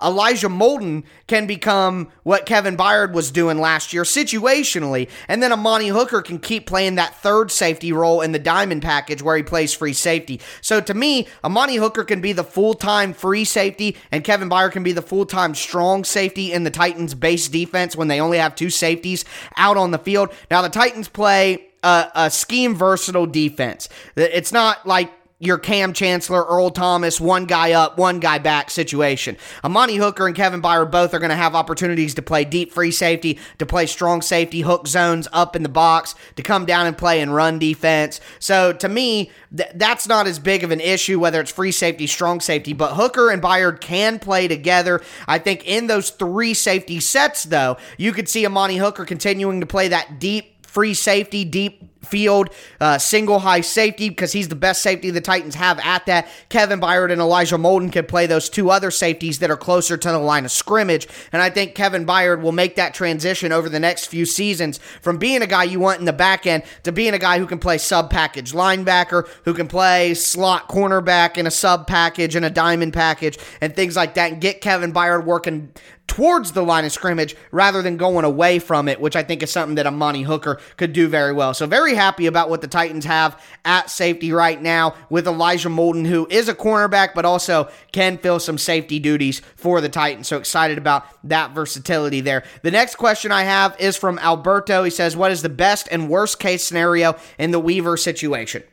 Elijah 0.01 0.49
Molden 0.49 1.03
can 1.27 1.47
become 1.47 2.11
what 2.23 2.45
Kevin 2.45 2.77
Byard 2.77 3.13
was 3.13 3.31
doing 3.31 3.59
last 3.59 3.93
year 3.93 4.03
situationally, 4.03 5.09
and 5.27 5.41
then 5.41 5.51
Amani 5.51 5.87
Hooker 5.87 6.21
can 6.21 6.39
keep 6.39 6.65
playing 6.65 6.95
that 6.95 7.15
third 7.21 7.51
safety 7.51 7.91
role 7.91 8.21
in 8.21 8.31
the 8.31 8.39
diamond 8.39 8.81
package 8.81 9.21
where 9.21 9.37
he 9.37 9.43
plays 9.43 9.73
free 9.73 9.93
safety. 9.93 10.39
So 10.61 10.81
to 10.81 10.93
me, 10.93 11.27
Amani 11.43 11.75
Hooker 11.75 12.03
can 12.03 12.21
be 12.21 12.33
the 12.33 12.43
full 12.43 12.73
time 12.73 13.13
free 13.13 13.45
safety, 13.45 13.95
and 14.11 14.23
Kevin 14.23 14.49
Byard 14.49 14.71
can 14.71 14.83
be 14.83 14.91
the 14.93 15.01
full 15.01 15.25
time 15.25 15.55
strong 15.55 16.03
safety 16.03 16.51
in 16.51 16.63
the 16.63 16.71
Titans' 16.71 17.13
base 17.13 17.47
defense 17.47 17.95
when 17.95 18.07
they 18.07 18.19
only 18.19 18.37
have 18.37 18.55
two 18.55 18.69
safeties 18.69 19.25
out 19.57 19.77
on 19.77 19.91
the 19.91 19.99
field. 19.99 20.29
Now, 20.51 20.61
the 20.61 20.69
Titans 20.69 21.07
play 21.07 21.67
a, 21.83 22.11
a 22.15 22.29
scheme 22.29 22.75
versatile 22.75 23.27
defense. 23.27 23.87
It's 24.15 24.51
not 24.51 24.85
like 24.85 25.11
your 25.45 25.57
Kam 25.57 25.93
Chancellor, 25.93 26.43
Earl 26.43 26.71
Thomas, 26.71 27.21
one 27.21 27.45
guy 27.45 27.71
up, 27.73 27.97
one 27.97 28.19
guy 28.19 28.39
back 28.39 28.69
situation. 28.69 29.37
Amani 29.63 29.95
Hooker 29.95 30.27
and 30.27 30.35
Kevin 30.35 30.61
Byard 30.61 30.91
both 30.91 31.13
are 31.13 31.19
going 31.19 31.29
to 31.29 31.35
have 31.35 31.55
opportunities 31.55 32.13
to 32.15 32.21
play 32.21 32.45
deep 32.45 32.71
free 32.71 32.91
safety, 32.91 33.39
to 33.59 33.65
play 33.65 33.85
strong 33.85 34.21
safety, 34.21 34.61
hook 34.61 34.87
zones 34.87 35.27
up 35.31 35.55
in 35.55 35.63
the 35.63 35.69
box, 35.69 36.15
to 36.35 36.43
come 36.43 36.65
down 36.65 36.85
and 36.87 36.97
play 36.97 37.21
and 37.21 37.33
run 37.33 37.59
defense. 37.59 38.19
So 38.39 38.73
to 38.73 38.89
me, 38.89 39.31
th- 39.55 39.71
that's 39.75 40.07
not 40.07 40.27
as 40.27 40.39
big 40.39 40.63
of 40.63 40.71
an 40.71 40.79
issue, 40.79 41.19
whether 41.19 41.39
it's 41.39 41.51
free 41.51 41.71
safety, 41.71 42.07
strong 42.07 42.39
safety, 42.41 42.73
but 42.73 42.95
Hooker 42.95 43.29
and 43.29 43.41
Byard 43.41 43.81
can 43.81 44.19
play 44.19 44.47
together. 44.47 45.01
I 45.27 45.39
think 45.39 45.65
in 45.65 45.87
those 45.87 46.09
three 46.09 46.53
safety 46.53 46.99
sets, 46.99 47.43
though, 47.43 47.77
you 47.97 48.11
could 48.11 48.27
see 48.27 48.45
Amani 48.45 48.77
Hooker 48.77 49.05
continuing 49.05 49.59
to 49.59 49.65
play 49.65 49.87
that 49.89 50.19
deep 50.19 50.65
free 50.65 50.93
safety, 50.93 51.45
deep 51.45 51.94
field, 52.05 52.49
uh, 52.79 52.97
single 52.97 53.39
high 53.39 53.61
safety 53.61 54.09
because 54.09 54.31
he's 54.31 54.47
the 54.47 54.55
best 54.55 54.81
safety 54.81 55.09
the 55.09 55.21
Titans 55.21 55.55
have 55.55 55.79
at 55.79 56.05
that. 56.05 56.27
Kevin 56.49 56.79
Byard 56.79 57.11
and 57.11 57.21
Elijah 57.21 57.57
Molden 57.57 57.91
can 57.91 58.05
play 58.05 58.27
those 58.27 58.49
two 58.49 58.69
other 58.69 58.91
safeties 58.91 59.39
that 59.39 59.51
are 59.51 59.57
closer 59.57 59.97
to 59.97 60.07
the 60.09 60.19
line 60.19 60.45
of 60.45 60.51
scrimmage. 60.51 61.07
And 61.31 61.41
I 61.41 61.49
think 61.49 61.75
Kevin 61.75 62.05
Byard 62.05 62.41
will 62.41 62.51
make 62.51 62.75
that 62.75 62.93
transition 62.93 63.51
over 63.51 63.69
the 63.69 63.79
next 63.79 64.07
few 64.07 64.25
seasons 64.25 64.79
from 65.01 65.17
being 65.17 65.41
a 65.41 65.47
guy 65.47 65.63
you 65.63 65.79
want 65.79 65.99
in 65.99 66.05
the 66.05 66.13
back 66.13 66.45
end 66.45 66.63
to 66.83 66.91
being 66.91 67.13
a 67.13 67.19
guy 67.19 67.39
who 67.39 67.45
can 67.45 67.59
play 67.59 67.77
sub 67.77 68.09
package 68.09 68.53
linebacker, 68.53 69.27
who 69.45 69.53
can 69.53 69.67
play 69.67 70.13
slot 70.13 70.69
cornerback 70.69 71.37
in 71.37 71.47
a 71.47 71.51
sub 71.51 71.87
package 71.87 72.35
and 72.35 72.45
a 72.45 72.49
diamond 72.49 72.93
package 72.93 73.37
and 73.61 73.75
things 73.75 73.95
like 73.95 74.13
that 74.15 74.31
and 74.31 74.41
get 74.41 74.61
Kevin 74.61 74.93
Byard 74.93 75.25
working 75.25 75.71
towards 76.07 76.51
the 76.51 76.63
line 76.63 76.85
of 76.85 76.91
scrimmage 76.91 77.35
rather 77.51 77.81
than 77.81 77.97
going 77.97 78.25
away 78.25 78.59
from 78.59 78.87
it, 78.87 79.01
which 79.01 79.15
I 79.15 79.23
think 79.23 79.43
is 79.43 79.51
something 79.51 79.75
that 79.75 79.87
Amani 79.87 80.23
Hooker 80.23 80.59
could 80.77 80.93
do 80.93 81.07
very 81.07 81.33
well. 81.33 81.53
So, 81.53 81.65
very 81.65 81.95
happy 81.95 82.25
about 82.25 82.49
what 82.49 82.61
the 82.61 82.67
Titans 82.67 83.05
have 83.05 83.41
at 83.63 83.89
safety 83.89 84.31
right 84.31 84.61
now 84.61 84.95
with 85.09 85.27
Elijah 85.27 85.69
Molden, 85.69 86.05
who 86.05 86.27
is 86.29 86.47
a 86.47 86.55
cornerback, 86.55 87.13
but 87.13 87.25
also 87.25 87.69
can 87.91 88.17
fill 88.17 88.39
some 88.39 88.57
safety 88.57 88.99
duties 88.99 89.41
for 89.55 89.81
the 89.81 89.89
Titans. 89.89 90.27
So, 90.27 90.37
excited 90.37 90.77
about 90.77 91.05
that 91.27 91.51
versatility 91.51 92.21
there. 92.21 92.43
The 92.61 92.71
next 92.71 92.95
question 92.95 93.31
I 93.31 93.43
have 93.43 93.75
is 93.79 93.97
from 93.97 94.19
Alberto. 94.19 94.83
He 94.83 94.91
says, 94.91 95.15
What 95.15 95.31
is 95.31 95.41
the 95.41 95.49
best 95.49 95.87
and 95.91 96.09
worst 96.09 96.39
case 96.39 96.63
scenario 96.63 97.17
in 97.37 97.51
the 97.51 97.59
Weaver 97.59 97.97
situation? 97.97 98.63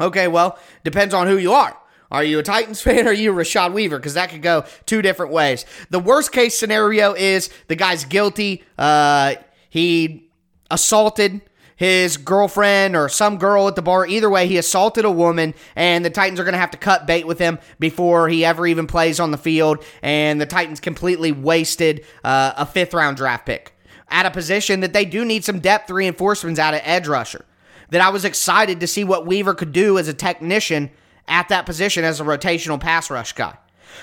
Okay, 0.00 0.28
well, 0.28 0.58
depends 0.84 1.14
on 1.14 1.26
who 1.26 1.38
you 1.38 1.52
are. 1.52 1.76
Are 2.10 2.24
you 2.24 2.38
a 2.38 2.42
Titans 2.42 2.80
fan 2.82 3.06
or 3.06 3.10
are 3.10 3.12
you 3.12 3.32
Rashad 3.32 3.72
Weaver? 3.72 3.98
Because 3.98 4.14
that 4.14 4.30
could 4.30 4.42
go 4.42 4.64
two 4.86 5.02
different 5.02 5.32
ways. 5.32 5.64
The 5.90 6.00
worst 6.00 6.32
case 6.32 6.58
scenario 6.58 7.14
is 7.14 7.50
the 7.68 7.76
guy's 7.76 8.04
guilty. 8.04 8.64
Uh, 8.78 9.34
he 9.68 10.30
assaulted 10.70 11.42
his 11.76 12.16
girlfriend 12.16 12.96
or 12.96 13.08
some 13.08 13.36
girl 13.36 13.68
at 13.68 13.76
the 13.76 13.82
bar. 13.82 14.06
Either 14.06 14.30
way, 14.30 14.46
he 14.46 14.56
assaulted 14.56 15.04
a 15.04 15.10
woman, 15.10 15.54
and 15.76 16.04
the 16.04 16.10
Titans 16.10 16.40
are 16.40 16.44
going 16.44 16.54
to 16.54 16.58
have 16.58 16.70
to 16.70 16.78
cut 16.78 17.06
bait 17.06 17.26
with 17.26 17.38
him 17.38 17.58
before 17.78 18.28
he 18.28 18.44
ever 18.44 18.66
even 18.66 18.86
plays 18.86 19.20
on 19.20 19.30
the 19.30 19.38
field. 19.38 19.84
And 20.02 20.40
the 20.40 20.46
Titans 20.46 20.80
completely 20.80 21.32
wasted 21.32 22.04
uh, 22.24 22.54
a 22.56 22.66
fifth 22.66 22.94
round 22.94 23.18
draft 23.18 23.46
pick 23.46 23.74
at 24.08 24.24
a 24.24 24.30
position 24.30 24.80
that 24.80 24.92
they 24.92 25.04
do 25.04 25.24
need 25.24 25.44
some 25.44 25.60
depth 25.60 25.90
reinforcements 25.90 26.58
out 26.58 26.74
of 26.74 26.80
edge 26.82 27.06
rusher. 27.06 27.44
That 27.90 28.00
I 28.00 28.08
was 28.08 28.24
excited 28.24 28.80
to 28.80 28.86
see 28.86 29.04
what 29.04 29.26
Weaver 29.26 29.54
could 29.54 29.72
do 29.72 29.98
as 29.98 30.08
a 30.08 30.14
technician 30.14 30.90
at 31.28 31.48
that 31.48 31.66
position 31.66 32.04
as 32.04 32.20
a 32.20 32.24
rotational 32.24 32.80
pass 32.80 33.10
rush 33.10 33.32
guy. 33.32 33.56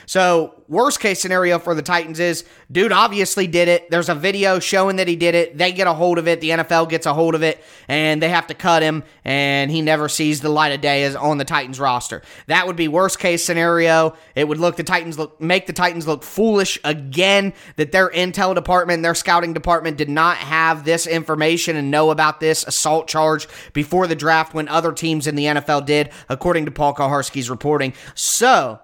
So, 0.06 0.64
worst 0.68 1.00
case 1.00 1.20
scenario 1.20 1.60
for 1.60 1.76
the 1.76 1.82
Titans 1.82 2.20
is 2.20 2.46
dude 2.72 2.92
obviously 2.92 3.48
did 3.48 3.68
it. 3.68 3.92
There's 3.92 4.10
a 4.10 4.16
video 4.16 4.60
showing 4.60 4.96
that 4.96 5.08
he 5.08 5.16
did 5.16 5.36
it. 5.36 5.58
They 5.58 5.72
get 5.72 5.88
a 5.88 5.94
hold 5.94 6.18
of 6.18 6.28
it. 6.28 6.42
The 6.42 6.50
NFL 6.50 6.90
gets 6.90 7.06
a 7.06 7.14
hold 7.14 7.36
of 7.36 7.44
it, 7.44 7.64
and 7.88 8.22
they 8.22 8.30
have 8.30 8.48
to 8.48 8.54
cut 8.54 8.82
him, 8.82 9.04
and 9.24 9.70
he 9.70 9.82
never 9.82 10.10
sees 10.10 10.42
the 10.42 10.50
light 10.50 10.72
of 10.72 10.82
day 10.82 11.04
as 11.04 11.16
on 11.16 11.38
the 11.38 11.46
Titans 11.46 11.80
roster. 11.80 12.22
That 12.48 12.68
would 12.68 12.76
be 12.76 12.88
worst 12.88 13.20
case 13.20 13.44
scenario. 13.44 14.16
It 14.36 14.48
would 14.48 14.60
look 14.60 14.78
the 14.78 14.84
Titans 14.84 15.18
look 15.18 15.40
make 15.40 15.68
the 15.68 15.74
Titans 15.74 16.08
look 16.08 16.24
foolish 16.24 16.80
again 16.84 17.54
that 17.76 17.92
their 17.92 18.10
intel 18.10 18.56
department, 18.56 19.04
their 19.04 19.16
scouting 19.16 19.54
department 19.54 19.98
did 19.98 20.10
not 20.10 20.38
have 20.38 20.84
this 20.86 21.08
information 21.08 21.76
and 21.76 21.92
know 21.92 22.12
about 22.12 22.40
this 22.40 22.66
assault 22.66 23.08
charge 23.08 23.48
before 23.74 24.08
the 24.08 24.16
draft 24.16 24.54
when 24.54 24.68
other 24.68 24.92
teams 24.92 25.28
in 25.28 25.36
the 25.36 25.46
NFL 25.46 25.86
did, 25.86 26.10
according 26.30 26.66
to 26.66 26.72
Paul 26.72 26.94
Kuharsky's 26.94 27.50
reporting. 27.50 27.94
So, 28.16 28.80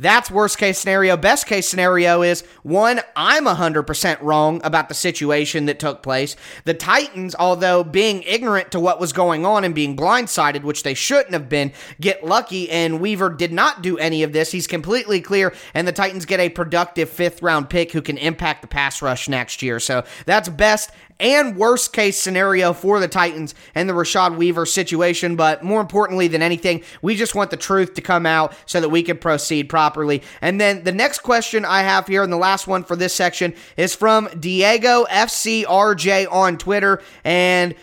that's 0.00 0.30
worst 0.30 0.58
case 0.58 0.78
scenario. 0.78 1.16
Best 1.16 1.46
case 1.46 1.68
scenario 1.68 2.22
is 2.22 2.42
one, 2.62 3.00
I'm 3.14 3.44
100% 3.44 4.22
wrong 4.22 4.60
about 4.64 4.88
the 4.88 4.94
situation 4.94 5.66
that 5.66 5.78
took 5.78 6.02
place. 6.02 6.36
The 6.64 6.74
Titans, 6.74 7.34
although 7.38 7.84
being 7.84 8.22
ignorant 8.22 8.72
to 8.72 8.80
what 8.80 8.98
was 8.98 9.12
going 9.12 9.44
on 9.44 9.62
and 9.62 9.74
being 9.74 9.96
blindsided, 9.96 10.62
which 10.62 10.82
they 10.82 10.94
shouldn't 10.94 11.34
have 11.34 11.48
been, 11.48 11.72
get 12.00 12.24
lucky, 12.24 12.70
and 12.70 13.00
Weaver 13.00 13.30
did 13.30 13.52
not 13.52 13.82
do 13.82 13.98
any 13.98 14.22
of 14.22 14.32
this. 14.32 14.52
He's 14.52 14.66
completely 14.66 15.20
clear, 15.20 15.54
and 15.74 15.86
the 15.86 15.92
Titans 15.92 16.24
get 16.24 16.40
a 16.40 16.48
productive 16.48 17.10
fifth 17.10 17.42
round 17.42 17.68
pick 17.68 17.92
who 17.92 18.02
can 18.02 18.16
impact 18.18 18.62
the 18.62 18.68
pass 18.68 19.02
rush 19.02 19.28
next 19.28 19.62
year. 19.62 19.78
So 19.78 20.04
that's 20.24 20.48
best 20.48 20.90
and 21.20 21.56
worst 21.56 21.92
case 21.92 22.18
scenario 22.18 22.72
for 22.72 22.98
the 22.98 23.08
Titans 23.08 23.54
and 23.74 23.88
the 23.88 23.92
Rashad 23.92 24.36
Weaver 24.36 24.66
situation. 24.66 25.36
But 25.36 25.62
more 25.62 25.80
importantly 25.80 26.28
than 26.28 26.42
anything, 26.42 26.82
we 27.02 27.14
just 27.14 27.34
want 27.34 27.50
the 27.50 27.56
truth 27.56 27.94
to 27.94 28.00
come 28.00 28.26
out 28.26 28.54
so 28.66 28.80
that 28.80 28.88
we 28.88 29.02
can 29.02 29.18
proceed 29.18 29.68
properly. 29.68 30.22
And 30.40 30.60
then 30.60 30.84
the 30.84 30.92
next 30.92 31.20
question 31.20 31.64
I 31.64 31.82
have 31.82 32.06
here, 32.06 32.22
and 32.22 32.32
the 32.32 32.36
last 32.36 32.66
one 32.66 32.84
for 32.84 32.96
this 32.96 33.14
section, 33.14 33.54
is 33.76 33.94
from 33.94 34.28
Diego 34.38 35.04
FCRJ 35.10 36.30
on 36.32 36.58
Twitter. 36.58 37.02
And 37.24 37.74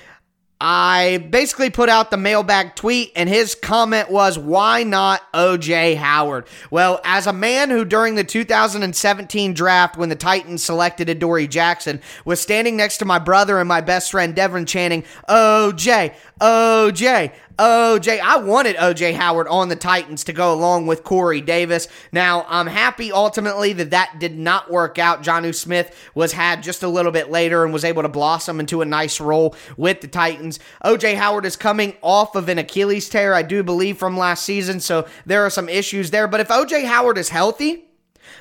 I 0.59 1.27
basically 1.29 1.69
put 1.69 1.87
out 1.87 2.09
the 2.09 2.17
mailbag 2.17 2.75
tweet, 2.75 3.11
and 3.15 3.29
his 3.29 3.53
comment 3.53 4.09
was, 4.09 4.39
Why 4.39 4.83
not 4.83 5.21
OJ 5.33 5.97
Howard? 5.97 6.47
Well, 6.71 6.99
as 7.03 7.27
a 7.27 7.33
man 7.33 7.69
who 7.69 7.85
during 7.85 8.15
the 8.15 8.23
2017 8.23 9.53
draft, 9.53 9.97
when 9.97 10.09
the 10.09 10.15
Titans 10.15 10.63
selected 10.63 11.09
Adoree 11.09 11.47
Jackson, 11.47 12.01
was 12.25 12.39
standing 12.41 12.75
next 12.75 12.97
to 12.97 13.05
my 13.05 13.19
brother 13.19 13.59
and 13.59 13.67
my 13.67 13.81
best 13.81 14.09
friend 14.09 14.35
Devin 14.35 14.65
Channing, 14.65 15.03
OJ, 15.29 16.15
OJ, 16.41 17.31
OJ. 17.57 18.19
I 18.19 18.37
wanted 18.37 18.75
OJ 18.75 19.15
Howard 19.15 19.47
on 19.47 19.69
the 19.69 19.75
Titans 19.75 20.23
to 20.25 20.33
go 20.33 20.53
along 20.53 20.85
with 20.85 21.03
Corey 21.03 21.41
Davis. 21.41 21.87
Now, 22.11 22.45
I'm 22.47 22.67
happy 22.67 23.11
ultimately 23.11 23.73
that 23.73 23.89
that 23.91 24.19
did 24.19 24.37
not 24.37 24.69
work 24.69 24.99
out. 24.99 25.23
Jonnu 25.23 25.55
Smith 25.55 25.95
was 26.13 26.33
had 26.33 26.61
just 26.61 26.83
a 26.83 26.87
little 26.87 27.11
bit 27.11 27.31
later 27.31 27.63
and 27.63 27.73
was 27.73 27.83
able 27.83 28.03
to 28.03 28.09
blossom 28.09 28.59
into 28.59 28.81
a 28.81 28.85
nice 28.85 29.19
role 29.19 29.55
with 29.75 30.01
the 30.01 30.07
Titans. 30.07 30.59
OJ 30.85 31.15
Howard 31.15 31.45
is 31.45 31.55
coming 31.55 31.95
off 32.01 32.35
of 32.35 32.47
an 32.47 32.59
Achilles 32.59 33.09
tear, 33.09 33.33
I 33.33 33.41
do 33.41 33.63
believe, 33.63 33.97
from 33.97 34.17
last 34.17 34.45
season, 34.45 34.79
so 34.79 35.07
there 35.25 35.43
are 35.43 35.49
some 35.49 35.67
issues 35.67 36.11
there. 36.11 36.27
But 36.27 36.41
if 36.41 36.49
OJ 36.49 36.85
Howard 36.85 37.17
is 37.17 37.29
healthy, 37.29 37.85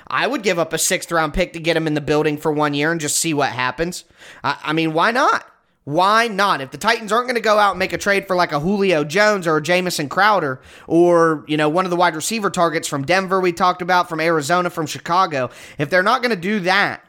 I 0.09 0.27
would 0.27 0.43
give 0.43 0.59
up 0.59 0.73
a 0.73 0.79
sixth 0.79 1.11
round 1.11 1.33
pick 1.33 1.55
to 1.55 1.59
get 1.59 1.77
him 1.77 1.87
in 1.87 1.95
the 1.95 2.01
building 2.01 2.37
for 2.37 2.53
one 2.53 2.75
year 2.75 2.93
and 2.93 3.01
just 3.01 3.19
see 3.19 3.33
what 3.33 3.51
happens. 3.51 4.05
I, 4.45 4.59
I 4.63 4.73
mean, 4.73 4.93
why 4.93 5.11
not? 5.11 5.51
Why 5.87 6.27
not? 6.27 6.61
If 6.61 6.73
the 6.73 6.79
Titans 6.79 7.13
aren't 7.13 7.29
going 7.29 7.37
to 7.37 7.41
go 7.41 7.61
out 7.61 7.71
and 7.71 7.79
make 7.79 7.93
a 7.93 7.99
trade 7.99 8.27
for 8.27 8.35
like 8.35 8.51
a 8.51 8.59
Julio 8.59 9.05
Jones 9.05 9.47
or 9.47 9.57
a 9.57 9.63
Jamison 9.63 10.09
Crowder 10.09 10.61
or, 10.89 11.45
you 11.47 11.57
know, 11.57 11.69
one 11.69 11.85
of 11.85 11.93
the 11.93 11.97
wide 11.97 12.17
receiver 12.17 12.51
targets 12.51 12.89
from 12.89 13.05
Denver 13.05 13.41
we 13.41 13.53
talked 13.53 13.83
about, 13.83 14.09
from 14.09 14.19
Arizona, 14.19 14.69
from 14.69 14.87
Chicago, 14.87 15.49
if 15.79 15.89
they're 15.89 16.03
not 16.03 16.23
going 16.23 16.35
to 16.35 16.41
do 16.41 16.59
that, 16.59 17.05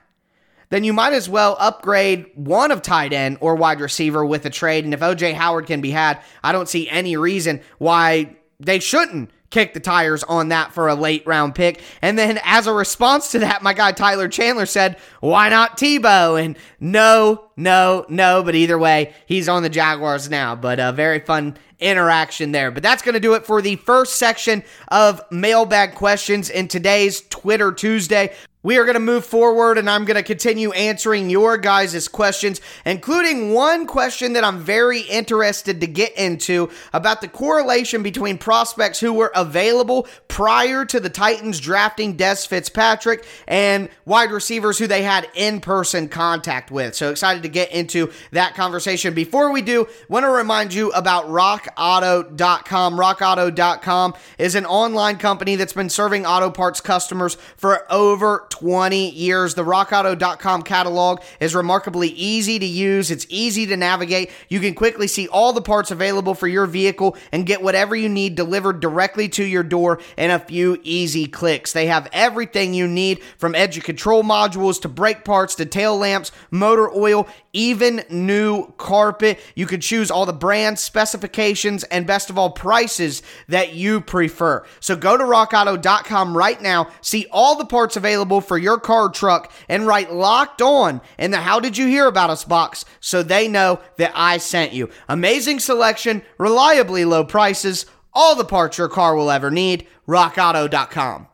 then 0.69 0.83
you 0.83 0.93
might 0.93 1.13
as 1.13 1.27
well 1.27 1.57
upgrade 1.59 2.27
one 2.35 2.69
of 2.69 2.83
tight 2.83 3.13
end 3.13 3.39
or 3.41 3.55
wide 3.55 3.81
receiver 3.81 4.23
with 4.23 4.45
a 4.45 4.51
trade. 4.51 4.85
And 4.85 4.93
if 4.93 4.99
OJ 4.99 5.33
Howard 5.33 5.65
can 5.65 5.81
be 5.81 5.89
had, 5.89 6.21
I 6.43 6.51
don't 6.51 6.69
see 6.69 6.87
any 6.87 7.17
reason 7.17 7.61
why 7.79 8.37
they 8.59 8.77
shouldn't 8.77 9.31
kick 9.49 9.73
the 9.73 9.79
tires 9.79 10.23
on 10.23 10.49
that 10.49 10.73
for 10.73 10.87
a 10.87 10.95
late 10.95 11.25
round 11.25 11.55
pick. 11.55 11.81
And 12.01 12.17
then 12.17 12.39
as 12.43 12.67
a 12.67 12.73
response 12.73 13.31
to 13.31 13.39
that, 13.39 13.63
my 13.63 13.73
guy 13.73 13.91
Tyler 13.91 14.27
Chandler 14.27 14.65
said, 14.65 14.97
why 15.19 15.49
not 15.49 15.77
Tebow? 15.77 16.43
And 16.43 16.57
no, 16.79 17.49
no, 17.55 18.05
no. 18.09 18.43
But 18.43 18.55
either 18.55 18.77
way, 18.77 19.13
he's 19.25 19.49
on 19.49 19.63
the 19.63 19.69
Jaguars 19.69 20.29
now. 20.29 20.55
But 20.55 20.79
a 20.79 20.91
very 20.91 21.19
fun 21.19 21.57
interaction 21.79 22.51
there. 22.51 22.71
But 22.71 22.83
that's 22.83 23.03
going 23.03 23.13
to 23.13 23.19
do 23.19 23.35
it 23.35 23.45
for 23.45 23.61
the 23.61 23.75
first 23.77 24.15
section 24.15 24.63
of 24.89 25.21
mailbag 25.31 25.95
questions 25.95 26.49
in 26.49 26.67
today's 26.67 27.21
Twitter 27.29 27.71
Tuesday. 27.71 28.33
We 28.63 28.77
are 28.77 28.85
going 28.85 28.95
to 28.95 28.99
move 28.99 29.23
forward 29.23 29.77
and 29.77 29.87
I'm 29.87 30.03
going 30.03 30.15
to 30.15 30.23
continue 30.23 30.71
answering 30.71 31.29
your 31.29 31.59
guys' 31.59 32.07
questions, 32.07 32.59
including 32.85 33.53
one 33.53 33.85
question 33.85 34.33
that 34.33 34.43
I'm 34.43 34.59
very 34.59 35.01
interested 35.01 35.79
to 35.79 35.87
get 35.87 36.17
into 36.17 36.71
about 36.91 37.21
the 37.21 37.27
correlation 37.27 38.01
between 38.01 38.39
prospects 38.39 38.99
who 38.99 39.13
were 39.13 39.31
available 39.35 40.07
prior 40.27 40.85
to 40.85 40.99
the 40.99 41.09
Titans 41.09 41.59
drafting 41.59 42.17
Dez 42.17 42.47
Fitzpatrick 42.47 43.27
and 43.47 43.89
wide 44.05 44.31
receivers 44.31 44.79
who 44.79 44.87
they 44.87 45.03
had 45.03 45.29
in 45.35 45.61
person 45.61 46.09
contact 46.09 46.71
with. 46.71 46.95
So 46.95 47.11
excited 47.11 47.43
to 47.43 47.49
get 47.49 47.71
into 47.71 48.11
that 48.31 48.55
conversation. 48.55 49.13
Before 49.13 49.51
we 49.51 49.61
do, 49.61 49.87
want 50.09 50.23
to 50.23 50.31
remind 50.31 50.73
you 50.73 50.89
about 50.93 51.27
rockauto.com. 51.27 52.97
Rockauto.com 52.97 54.15
is 54.39 54.55
an 54.55 54.65
online 54.65 55.17
company 55.17 55.55
that's 55.55 55.73
been 55.73 55.89
serving 55.89 56.25
auto 56.25 56.49
parts 56.49 56.81
customers 56.81 57.35
for 57.55 57.85
over 57.91 58.46
20 58.49 59.11
years. 59.11 59.55
The 59.55 59.63
rockauto.com 59.63 60.63
catalog 60.63 61.21
is 61.39 61.55
remarkably 61.55 62.09
easy 62.09 62.59
to 62.59 62.65
use. 62.65 63.11
It's 63.11 63.25
easy 63.29 63.65
to 63.67 63.77
navigate. 63.77 64.31
You 64.49 64.59
can 64.59 64.73
quickly 64.73 65.07
see 65.07 65.27
all 65.27 65.53
the 65.53 65.61
parts 65.61 65.91
available 65.91 66.33
for 66.33 66.47
your 66.47 66.65
vehicle 66.65 67.17
and 67.31 67.45
get 67.45 67.61
whatever 67.61 67.95
you 67.95 68.09
need 68.09 68.35
delivered 68.35 68.79
directly 68.79 69.29
to 69.29 69.43
your 69.43 69.63
door 69.63 69.99
in 70.17 70.31
a 70.31 70.39
few 70.39 70.79
easy 70.83 71.27
clicks. 71.27 71.73
They 71.73 71.87
have 71.87 72.07
everything 72.11 72.73
you 72.73 72.87
need 72.87 73.21
from 73.37 73.55
engine 73.55 73.83
control 73.83 74.23
modules 74.23 74.81
to 74.81 74.89
brake 74.89 75.23
parts 75.23 75.55
to 75.55 75.65
tail 75.65 75.97
lamps, 75.97 76.31
motor 76.51 76.89
oil, 76.89 77.27
even 77.53 78.03
new 78.09 78.71
carpet. 78.77 79.39
You 79.55 79.65
can 79.65 79.81
choose 79.81 80.11
all 80.11 80.25
the 80.25 80.33
brands, 80.33 80.81
specifications, 80.81 81.83
and 81.85 82.05
best 82.05 82.29
of 82.29 82.37
all, 82.37 82.51
prices 82.51 83.23
that 83.47 83.73
you 83.73 84.01
prefer. 84.01 84.63
So 84.79 84.95
go 84.95 85.17
to 85.17 85.23
rockauto.com 85.23 86.37
right 86.37 86.61
now, 86.61 86.89
see 87.01 87.27
all 87.31 87.55
the 87.55 87.65
parts 87.65 87.95
available 87.95 88.36
for 88.41 88.57
your 88.57 88.79
car 88.79 89.09
truck, 89.09 89.51
and 89.69 89.87
write 89.87 90.13
locked 90.13 90.61
on 90.61 91.01
in 91.17 91.31
the 91.31 91.41
How 91.41 91.59
Did 91.59 91.77
You 91.77 91.87
Hear 91.87 92.07
About 92.07 92.29
Us 92.29 92.43
box 92.43 92.85
so 92.99 93.23
they 93.23 93.47
know 93.47 93.79
that 93.97 94.11
I 94.15 94.37
sent 94.37 94.73
you. 94.73 94.89
Amazing 95.07 95.59
selection, 95.59 96.21
reliably 96.37 97.05
low 97.05 97.23
prices, 97.23 97.85
all 98.13 98.35
the 98.35 98.45
parts 98.45 98.77
your 98.77 98.89
car 98.89 99.15
will 99.15 99.29
ever 99.29 99.51
need. 99.51 99.87
RockAuto.com. 100.07 101.27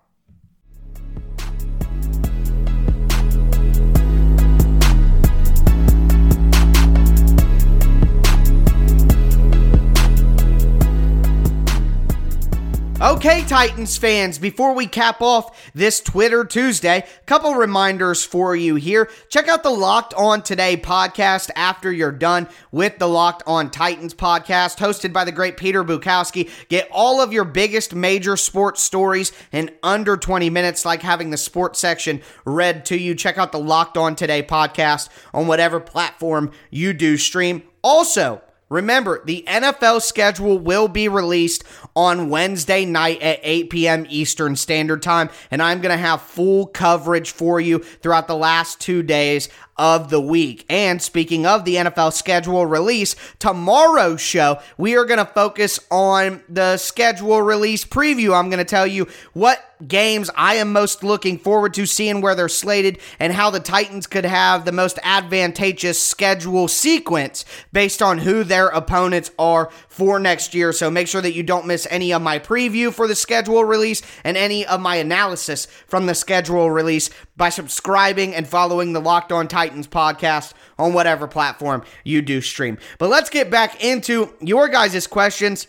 Okay, 13.04 13.44
Titans 13.44 13.98
fans, 13.98 14.40
before 14.40 14.74
we 14.74 14.88
cap 14.88 15.22
off 15.22 15.74
this 15.74 16.00
Twitter 16.00 16.46
Tuesday, 16.46 17.00
a 17.00 17.26
couple 17.26 17.54
reminders 17.54 18.24
for 18.24 18.56
you 18.56 18.76
here. 18.76 19.10
Check 19.28 19.50
out 19.50 19.62
the 19.62 19.72
Locked 19.72 20.14
On 20.14 20.42
Today 20.42 20.78
podcast 20.78 21.50
after 21.54 21.92
you're 21.92 22.14
done 22.14 22.48
with 22.72 23.00
the 23.00 23.10
Locked 23.10 23.44
On 23.46 23.70
Titans 23.70 24.14
podcast, 24.14 24.78
hosted 24.78 25.12
by 25.12 25.26
the 25.26 25.34
great 25.34 25.58
Peter 25.58 25.84
Bukowski. 25.84 26.50
Get 26.70 26.88
all 26.94 27.20
of 27.20 27.34
your 27.34 27.44
biggest 27.44 27.94
major 27.94 28.38
sports 28.38 28.82
stories 28.82 29.34
in 29.52 29.72
under 29.84 30.16
20 30.16 30.50
minutes, 30.50 30.86
like 30.86 31.02
having 31.02 31.30
the 31.30 31.36
sports 31.36 31.82
section 31.82 32.22
read 32.46 32.86
to 32.86 32.98
you. 32.98 33.16
Check 33.16 33.38
out 33.38 33.52
the 33.52 33.60
Locked 33.60 33.98
On 33.98 34.16
Today 34.16 34.44
podcast 34.44 35.10
on 35.34 35.48
whatever 35.48 35.82
platform 35.82 36.52
you 36.72 36.94
do 36.94 37.18
stream. 37.18 37.64
Also, 37.82 38.42
Remember, 38.74 39.24
the 39.24 39.44
NFL 39.48 40.02
schedule 40.02 40.58
will 40.58 40.88
be 40.88 41.08
released 41.08 41.64
on 41.96 42.30
Wednesday 42.30 42.86
night 42.86 43.22
at 43.22 43.40
8 43.44 43.70
p.m. 43.70 44.08
Eastern 44.10 44.56
Standard 44.56 45.04
Time, 45.04 45.30
and 45.52 45.62
I'm 45.62 45.80
going 45.80 45.96
to 45.96 46.04
have 46.04 46.24
full 46.24 46.66
coverage 46.66 47.30
for 47.30 47.62
you 47.62 47.80
throughout 47.80 48.28
the 48.28 48.36
last 48.36 48.82
two 48.82 49.04
days 49.04 49.48
of 49.78 50.10
the 50.10 50.22
week. 50.22 50.66
And 50.70 51.02
speaking 51.02 51.46
of 51.46 51.66
the 51.66 51.76
NFL 51.76 52.14
schedule 52.14 52.66
release, 52.66 53.16
tomorrow's 53.40 54.22
show, 54.22 54.60
we 54.78 54.96
are 54.96 55.06
going 55.06 55.20
to 55.20 55.26
focus 55.26 55.80
on 55.90 56.44
the 56.48 56.78
schedule 56.78 57.42
release 57.42 57.86
preview. 57.86 58.38
I'm 58.38 58.50
going 58.50 58.60
to 58.60 58.66
tell 58.66 58.88
you 58.88 59.08
what 59.34 59.64
games 59.88 60.30
I 60.36 60.56
am 60.56 60.72
most 60.72 61.04
looking 61.04 61.38
forward 61.38 61.74
to 61.76 61.86
seeing 61.86 62.22
where 62.22 62.36
they're 62.36 62.50
slated 62.50 63.00
and 63.20 63.34
how 63.34 63.50
the 63.50 63.60
Titans 63.60 64.08
could 64.08 64.26
have 64.26 64.66
the 64.66 64.72
most 64.72 65.00
advantageous 65.04 66.02
schedule 66.02 66.68
sequence 66.68 67.46
based 67.72 68.02
on 68.02 68.20
who 68.20 68.44
their 68.44 68.68
opponents 68.68 69.32
are 69.38 69.70
for 69.94 70.20
next 70.20 70.56
year. 70.56 70.74
So 70.74 70.90
make 70.90 71.08
sure 71.08 71.22
that 71.22 71.36
you 71.36 71.44
don't 71.44 71.68
miss 71.68 71.88
any 71.92 72.12
of 72.14 72.22
my 72.22 72.40
preview 72.40 72.92
for 72.92 73.08
the 73.08 73.14
schedule 73.14 73.64
release 73.64 74.02
and 74.24 74.36
any 74.36 74.66
of 74.66 74.82
my 74.82 74.96
analysis 74.96 75.68
from 75.86 76.08
the 76.08 76.16
schedule 76.16 76.72
release 76.72 77.12
by 77.38 77.50
subscribing 77.50 78.34
and 78.34 78.48
following 78.48 78.94
the 78.94 79.00
Locked 79.00 79.32
On 79.32 79.48
Titans 79.48 79.88
podcast 79.88 80.54
on 80.80 80.94
whatever 80.94 81.28
platform 81.28 81.84
you 82.04 82.24
do 82.24 82.42
stream. 82.42 82.80
But 82.98 83.12
let's 83.12 83.30
get 83.30 83.52
back 83.52 83.84
into 83.84 84.34
your 84.42 84.68
guys' 84.68 85.06
questions. 85.06 85.68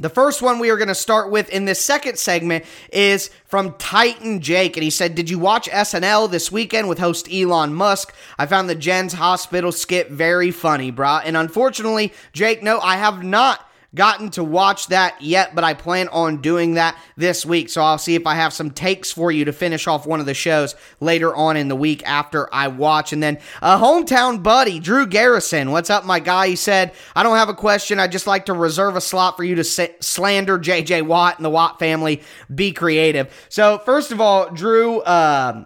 The 0.00 0.08
first 0.08 0.42
one 0.42 0.58
we 0.58 0.70
are 0.70 0.76
going 0.76 0.88
to 0.88 0.94
start 0.94 1.30
with 1.30 1.48
in 1.50 1.64
this 1.64 1.80
second 1.80 2.18
segment 2.18 2.64
is 2.92 3.30
from 3.46 3.74
Titan 3.74 4.40
Jake. 4.40 4.76
And 4.76 4.82
he 4.84 4.90
said, 4.90 5.14
Did 5.14 5.30
you 5.30 5.38
watch 5.38 5.68
SNL 5.68 6.30
this 6.30 6.50
weekend 6.50 6.88
with 6.88 6.98
host 6.98 7.28
Elon 7.32 7.74
Musk? 7.74 8.14
I 8.38 8.46
found 8.46 8.68
the 8.68 8.74
Gen 8.74 9.08
Z 9.10 9.16
Hospital 9.16 9.70
skit 9.70 10.10
very 10.10 10.50
funny, 10.50 10.90
brah. 10.90 11.22
And 11.24 11.36
unfortunately, 11.36 12.12
Jake, 12.32 12.62
no, 12.62 12.80
I 12.80 12.96
have 12.96 13.22
not 13.22 13.68
gotten 13.94 14.30
to 14.30 14.42
watch 14.42 14.86
that 14.88 15.20
yet, 15.20 15.54
but 15.54 15.64
I 15.64 15.74
plan 15.74 16.08
on 16.08 16.40
doing 16.40 16.74
that 16.74 16.96
this 17.16 17.44
week. 17.44 17.68
So 17.68 17.82
I'll 17.82 17.98
see 17.98 18.14
if 18.14 18.26
I 18.26 18.34
have 18.34 18.52
some 18.52 18.70
takes 18.70 19.12
for 19.12 19.30
you 19.30 19.44
to 19.44 19.52
finish 19.52 19.86
off 19.86 20.06
one 20.06 20.20
of 20.20 20.26
the 20.26 20.34
shows 20.34 20.74
later 21.00 21.34
on 21.34 21.56
in 21.56 21.68
the 21.68 21.76
week 21.76 22.02
after 22.06 22.52
I 22.52 22.68
watch. 22.68 23.12
And 23.12 23.22
then 23.22 23.38
a 23.60 23.78
hometown 23.78 24.42
buddy, 24.42 24.80
Drew 24.80 25.06
Garrison. 25.06 25.72
What's 25.72 25.90
up, 25.90 26.06
my 26.06 26.20
guy? 26.20 26.48
He 26.48 26.56
said, 26.56 26.92
I 27.14 27.22
don't 27.22 27.36
have 27.36 27.50
a 27.50 27.54
question. 27.54 28.00
I 28.00 28.08
just 28.08 28.26
like 28.26 28.46
to 28.46 28.54
reserve 28.54 28.96
a 28.96 29.00
slot 29.00 29.36
for 29.36 29.44
you 29.44 29.56
to 29.56 29.64
slander 29.64 30.58
JJ 30.58 31.02
Watt 31.02 31.36
and 31.36 31.44
the 31.44 31.50
Watt 31.50 31.78
family. 31.78 32.22
Be 32.52 32.72
creative. 32.72 33.46
So, 33.50 33.78
first 33.78 34.10
of 34.10 34.20
all, 34.20 34.50
Drew, 34.50 35.00
uh, 35.00 35.64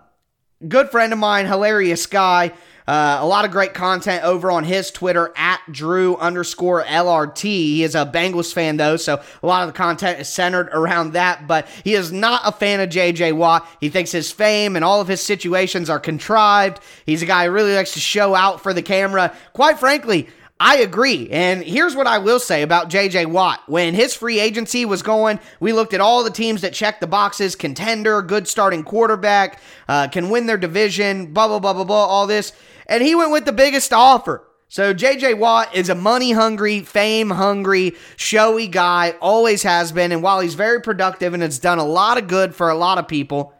good 0.66 0.90
friend 0.90 1.12
of 1.12 1.18
mine, 1.18 1.46
hilarious 1.46 2.06
guy. 2.06 2.52
Uh, 2.86 3.18
a 3.20 3.26
lot 3.26 3.44
of 3.44 3.50
great 3.50 3.74
content 3.74 4.22
over 4.22 4.50
on 4.50 4.62
his 4.62 4.90
Twitter 4.90 5.32
at 5.36 5.60
Drew 5.70 6.16
underscore 6.16 6.84
LRT. 6.84 7.42
He 7.42 7.82
is 7.82 7.94
a 7.94 8.06
Bengals 8.06 8.52
fan 8.52 8.76
though, 8.76 8.96
so 8.96 9.20
a 9.42 9.46
lot 9.46 9.66
of 9.66 9.74
the 9.74 9.76
content 9.76 10.20
is 10.20 10.28
centered 10.28 10.68
around 10.68 11.12
that. 11.14 11.48
But 11.48 11.66
he 11.82 11.94
is 11.94 12.12
not 12.12 12.42
a 12.44 12.52
fan 12.52 12.80
of 12.80 12.88
JJ 12.88 13.36
Watt. 13.36 13.68
He 13.80 13.88
thinks 13.88 14.12
his 14.12 14.30
fame 14.30 14.76
and 14.76 14.84
all 14.84 15.00
of 15.00 15.08
his 15.08 15.20
situations 15.20 15.90
are 15.90 15.98
contrived. 15.98 16.80
He's 17.04 17.22
a 17.22 17.26
guy 17.26 17.46
who 17.46 17.50
really 17.50 17.74
likes 17.74 17.94
to 17.94 18.00
show 18.00 18.34
out 18.34 18.62
for 18.62 18.72
the 18.72 18.82
camera. 18.82 19.34
Quite 19.52 19.80
frankly, 19.80 20.28
I 20.58 20.78
agree. 20.78 21.28
And 21.30 21.62
here's 21.62 21.94
what 21.94 22.06
I 22.06 22.16
will 22.16 22.40
say 22.40 22.62
about 22.62 22.88
JJ 22.88 23.26
Watt. 23.26 23.62
When 23.66 23.94
his 23.94 24.14
free 24.14 24.40
agency 24.40 24.86
was 24.86 25.02
going, 25.02 25.38
we 25.60 25.74
looked 25.74 25.92
at 25.92 26.00
all 26.00 26.24
the 26.24 26.30
teams 26.30 26.62
that 26.62 26.72
check 26.72 27.00
the 27.00 27.06
boxes 27.06 27.54
contender, 27.54 28.22
good 28.22 28.48
starting 28.48 28.82
quarterback, 28.82 29.60
uh, 29.86 30.08
can 30.08 30.30
win 30.30 30.46
their 30.46 30.56
division, 30.56 31.34
blah, 31.34 31.46
blah, 31.48 31.58
blah, 31.58 31.74
blah, 31.74 31.84
blah, 31.84 32.06
all 32.06 32.26
this 32.26 32.52
and 32.86 33.02
he 33.02 33.14
went 33.14 33.32
with 33.32 33.44
the 33.44 33.52
biggest 33.52 33.92
offer. 33.92 34.46
So 34.68 34.92
JJ 34.92 35.38
Watt 35.38 35.74
is 35.76 35.88
a 35.88 35.94
money 35.94 36.32
hungry, 36.32 36.80
fame 36.80 37.30
hungry, 37.30 37.94
showy 38.16 38.66
guy, 38.66 39.14
always 39.20 39.62
has 39.62 39.92
been. 39.92 40.10
And 40.10 40.22
while 40.22 40.40
he's 40.40 40.54
very 40.54 40.80
productive 40.82 41.34
and 41.34 41.42
has 41.42 41.58
done 41.58 41.78
a 41.78 41.84
lot 41.84 42.18
of 42.18 42.26
good 42.26 42.54
for 42.54 42.68
a 42.68 42.74
lot 42.74 42.98
of 42.98 43.06
people, 43.06 43.54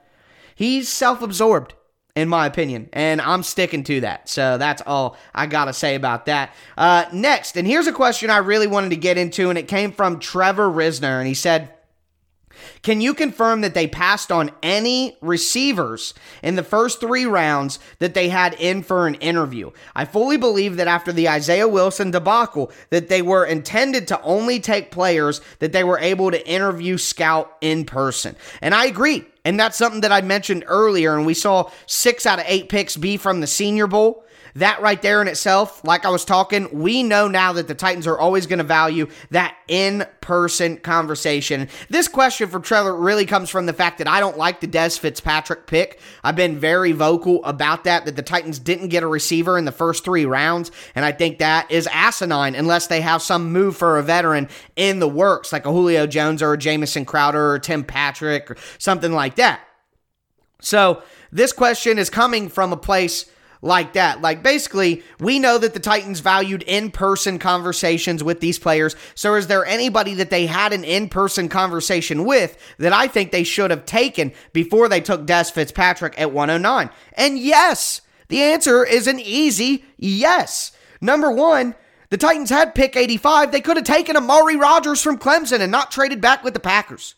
he's 0.57 0.89
self 0.89 1.23
absorbed, 1.23 1.75
in 2.17 2.29
my 2.29 2.47
opinion. 2.47 2.89
And 2.93 3.21
I'm 3.21 3.45
sticking 3.45 3.85
to 3.85 4.01
that. 4.01 4.29
So 4.29 4.59
that's 4.59 4.83
all 4.85 5.17
I 5.33 5.47
got 5.47 5.67
to 5.67 5.73
say 5.73 5.95
about 5.95 6.27
that. 6.27 6.53
Uh, 6.77 7.05
next, 7.12 7.57
and 7.57 7.69
here's 7.69 7.87
a 7.87 7.93
question 7.93 8.29
I 8.29 8.39
really 8.39 8.67
wanted 8.67 8.91
to 8.91 8.97
get 8.97 9.17
into, 9.17 9.49
and 9.49 9.59
it 9.59 9.69
came 9.69 9.93
from 9.93 10.19
Trevor 10.19 10.69
Risner. 10.69 11.19
And 11.19 11.29
he 11.29 11.35
said, 11.35 11.73
can 12.83 13.01
you 13.01 13.14
confirm 13.14 13.61
that 13.61 13.75
they 13.75 13.87
passed 13.87 14.31
on 14.31 14.51
any 14.62 15.16
receivers 15.21 16.14
in 16.42 16.57
the 16.57 16.62
first 16.62 17.01
three 17.01 17.27
rounds 17.27 17.79
that 17.99 18.14
they 18.14 18.29
had 18.29 18.55
in 18.55 18.83
for 18.83 19.07
an 19.07 19.14
interview? 19.16 19.71
I 19.95 20.05
fully 20.05 20.37
believe 20.37 20.77
that 20.77 20.88
after 20.88 21.12
the 21.12 21.29
Isaiah 21.29 21.69
Wilson 21.69 22.11
debacle, 22.11 22.71
that 22.90 23.09
they 23.09 23.23
were 23.23 23.45
intended 23.45 24.09
to 24.09 24.21
only 24.23 24.61
take 24.61 24.90
players 24.90 25.40
that 25.59 25.73
they 25.73 25.85
were 25.85 25.99
able 25.99 26.31
to 26.31 26.49
interview 26.49 26.97
scout 26.97 27.57
in 27.61 27.85
person. 27.85 28.37
And 28.61 28.75
I 28.75 28.87
agree. 28.87 29.27
And 29.45 29.61
that's 29.61 29.79
something 29.79 30.01
that 30.01 30.11
I 30.11 30.23
mentioned 30.23 30.64
earlier. 30.66 31.16
And 31.16 31.25
we 31.25 31.35
saw 31.35 31.71
six 31.87 32.27
out 32.27 32.40
of 32.40 32.45
eight 32.49 32.69
picks 32.69 32.97
be 32.97 33.16
from 33.16 33.40
the 33.40 33.47
Senior 33.47 33.87
Bowl. 33.87 34.25
That 34.57 34.81
right 34.81 35.01
there 35.03 35.21
in 35.21 35.29
itself, 35.29 35.85
like 35.85 36.07
I 36.07 36.09
was 36.09 36.25
talking, 36.25 36.69
we 36.73 37.03
know 37.03 37.29
now 37.29 37.53
that 37.53 37.69
the 37.69 37.75
Titans 37.75 38.07
are 38.07 38.19
always 38.19 38.47
going 38.47 38.59
to 38.59 38.64
value 38.64 39.07
that 39.31 39.55
in 39.69 40.07
person 40.23 40.79
conversation. 40.79 41.69
This 41.90 42.09
question 42.09 42.49
for 42.49 42.59
Trevor 42.59 42.97
really 42.97 43.27
comes 43.27 43.51
from 43.51 43.66
the 43.66 43.75
fact 43.75 43.99
that 43.99 44.09
I 44.09 44.19
don't 44.19 44.38
like 44.38 44.61
the 44.61 44.66
Dez 44.66 44.99
Fitzpatrick 44.99 45.66
pick. 45.66 46.01
I've 46.25 46.37
been 46.37 46.59
very 46.59 46.92
vocal 46.92 47.45
about 47.45 47.85
that, 47.85 48.07
that 48.07 48.16
the 48.16 48.23
Titans 48.23 48.59
didn't 48.59 48.88
get 48.88 49.03
a 49.03 49.07
receiver 49.07 49.59
in 49.59 49.66
the 49.66 49.73
first 49.73 50.05
three 50.05 50.25
rounds. 50.25 50.71
And 50.95 51.05
I 51.05 51.12
think 51.12 51.38
that 51.38 51.71
is 51.71 51.87
asinine 51.92 52.55
unless 52.55 52.87
they 52.87 53.03
have 53.03 53.21
some 53.21 53.53
move 53.53 53.77
for 53.77 53.99
a 53.99 54.03
veteran 54.03 54.49
in 54.75 55.01
the 55.01 55.09
works, 55.09 55.53
like 55.53 55.66
a 55.66 55.71
Julio 55.71 56.07
Jones 56.07 56.40
or 56.40 56.55
a 56.55 56.59
Jamison 56.59 57.05
Crowder 57.05 57.51
or 57.51 57.59
Tim 57.59 57.85
Patrick 57.85 58.51
or 58.51 58.57
something 58.79 59.12
like 59.12 59.37
that. 59.37 59.61
So 60.62 61.03
this 61.31 61.53
question 61.53 61.99
is 61.99 62.09
coming 62.09 62.49
from 62.49 62.73
a 62.73 62.79
place 62.79 63.31
like 63.66 63.92
that. 63.92 64.22
Like 64.22 64.42
basically, 64.42 65.02
we 65.20 65.38
know 65.38 65.59
that 65.59 65.74
the 65.74 65.81
Titans 65.81 66.20
valued 66.20 66.62
in-person 66.62 67.38
conversations 67.38 68.24
with 68.24 68.40
these 68.40 68.59
players. 68.59 68.96
So 69.14 69.35
is 69.35 69.48
there 69.48 69.66
anybody 69.66 70.14
that 70.14 70.31
they 70.31 70.46
had 70.46 70.72
an 70.72 70.85
in-person 70.85 71.48
conversation 71.48 72.24
with 72.24 72.57
that 72.79 72.92
I 72.92 73.09
think 73.09 73.31
they 73.31 73.44
should 73.44 73.70
have 73.70 73.85
taken 73.85 74.33
before 74.52 74.88
they 74.88 75.00
took 75.00 75.26
Dez 75.26 75.52
Fitzpatrick 75.52 76.18
at 76.18 76.33
109? 76.33 76.90
And 77.12 77.38
yes, 77.38 78.00
the 78.29 78.42
answer 78.42 78.85
is 78.85 79.07
an 79.07 79.20
easy 79.20 79.85
yes. 79.98 80.72
Number 81.00 81.31
1, 81.31 81.74
the 82.11 82.16
Titans 82.16 82.50
had 82.50 82.74
pick 82.74 82.96
85. 82.96 83.52
They 83.52 83.61
could 83.61 83.76
have 83.76 83.87
taken 83.87 84.16
Amari 84.16 84.57
Rodgers 84.57 85.02
from 85.02 85.18
Clemson 85.18 85.61
and 85.61 85.72
not 85.72 85.90
traded 85.90 86.20
back 86.20 86.44
with 86.44 86.55
the 86.55 86.61
Packers. 86.61 87.14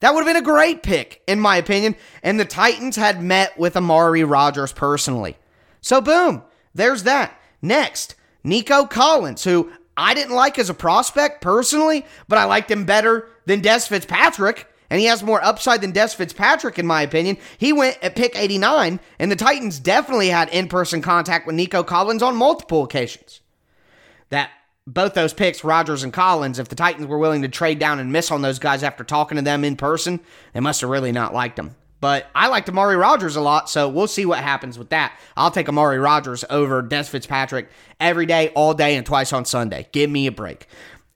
That 0.00 0.12
would 0.12 0.26
have 0.26 0.34
been 0.34 0.42
a 0.42 0.44
great 0.44 0.82
pick, 0.82 1.22
in 1.26 1.40
my 1.40 1.56
opinion. 1.56 1.96
And 2.22 2.38
the 2.38 2.44
Titans 2.44 2.96
had 2.96 3.22
met 3.22 3.58
with 3.58 3.76
Amari 3.76 4.24
Rodgers 4.24 4.72
personally. 4.72 5.36
So, 5.84 6.00
boom, 6.00 6.42
there's 6.74 7.02
that. 7.02 7.38
Next, 7.60 8.14
Nico 8.42 8.86
Collins, 8.86 9.44
who 9.44 9.70
I 9.98 10.14
didn't 10.14 10.34
like 10.34 10.58
as 10.58 10.70
a 10.70 10.74
prospect 10.74 11.42
personally, 11.42 12.06
but 12.26 12.38
I 12.38 12.44
liked 12.44 12.70
him 12.70 12.86
better 12.86 13.28
than 13.44 13.60
Dez 13.60 13.86
Fitzpatrick. 13.86 14.66
And 14.88 14.98
he 14.98 15.06
has 15.06 15.22
more 15.22 15.44
upside 15.44 15.82
than 15.82 15.92
Dez 15.92 16.14
Fitzpatrick, 16.14 16.78
in 16.78 16.86
my 16.86 17.02
opinion. 17.02 17.36
He 17.58 17.74
went 17.74 17.98
at 18.02 18.16
pick 18.16 18.34
89, 18.34 18.98
and 19.18 19.30
the 19.30 19.36
Titans 19.36 19.78
definitely 19.78 20.28
had 20.28 20.48
in 20.48 20.68
person 20.68 21.02
contact 21.02 21.46
with 21.46 21.54
Nico 21.54 21.82
Collins 21.82 22.22
on 22.22 22.34
multiple 22.34 22.82
occasions. 22.82 23.42
That 24.30 24.48
both 24.86 25.12
those 25.12 25.34
picks, 25.34 25.64
Rodgers 25.64 26.02
and 26.02 26.14
Collins, 26.14 26.58
if 26.58 26.68
the 26.68 26.76
Titans 26.76 27.08
were 27.08 27.18
willing 27.18 27.42
to 27.42 27.48
trade 27.48 27.78
down 27.78 27.98
and 27.98 28.10
miss 28.10 28.30
on 28.30 28.40
those 28.40 28.58
guys 28.58 28.82
after 28.82 29.04
talking 29.04 29.36
to 29.36 29.42
them 29.42 29.64
in 29.64 29.76
person, 29.76 30.20
they 30.54 30.60
must 30.60 30.80
have 30.80 30.88
really 30.88 31.12
not 31.12 31.34
liked 31.34 31.56
them. 31.56 31.76
But 32.04 32.30
I 32.34 32.48
liked 32.48 32.68
Amari 32.68 32.96
Rodgers 32.96 33.34
a 33.34 33.40
lot, 33.40 33.70
so 33.70 33.88
we'll 33.88 34.08
see 34.08 34.26
what 34.26 34.40
happens 34.40 34.78
with 34.78 34.90
that. 34.90 35.18
I'll 35.38 35.50
take 35.50 35.70
Amari 35.70 35.98
Rodgers 35.98 36.44
over 36.50 36.82
Dez 36.82 37.08
Fitzpatrick 37.08 37.70
every 37.98 38.26
day, 38.26 38.50
all 38.50 38.74
day, 38.74 38.96
and 38.96 39.06
twice 39.06 39.32
on 39.32 39.46
Sunday. 39.46 39.88
Give 39.90 40.10
me 40.10 40.26
a 40.26 40.30
break. 40.30 40.66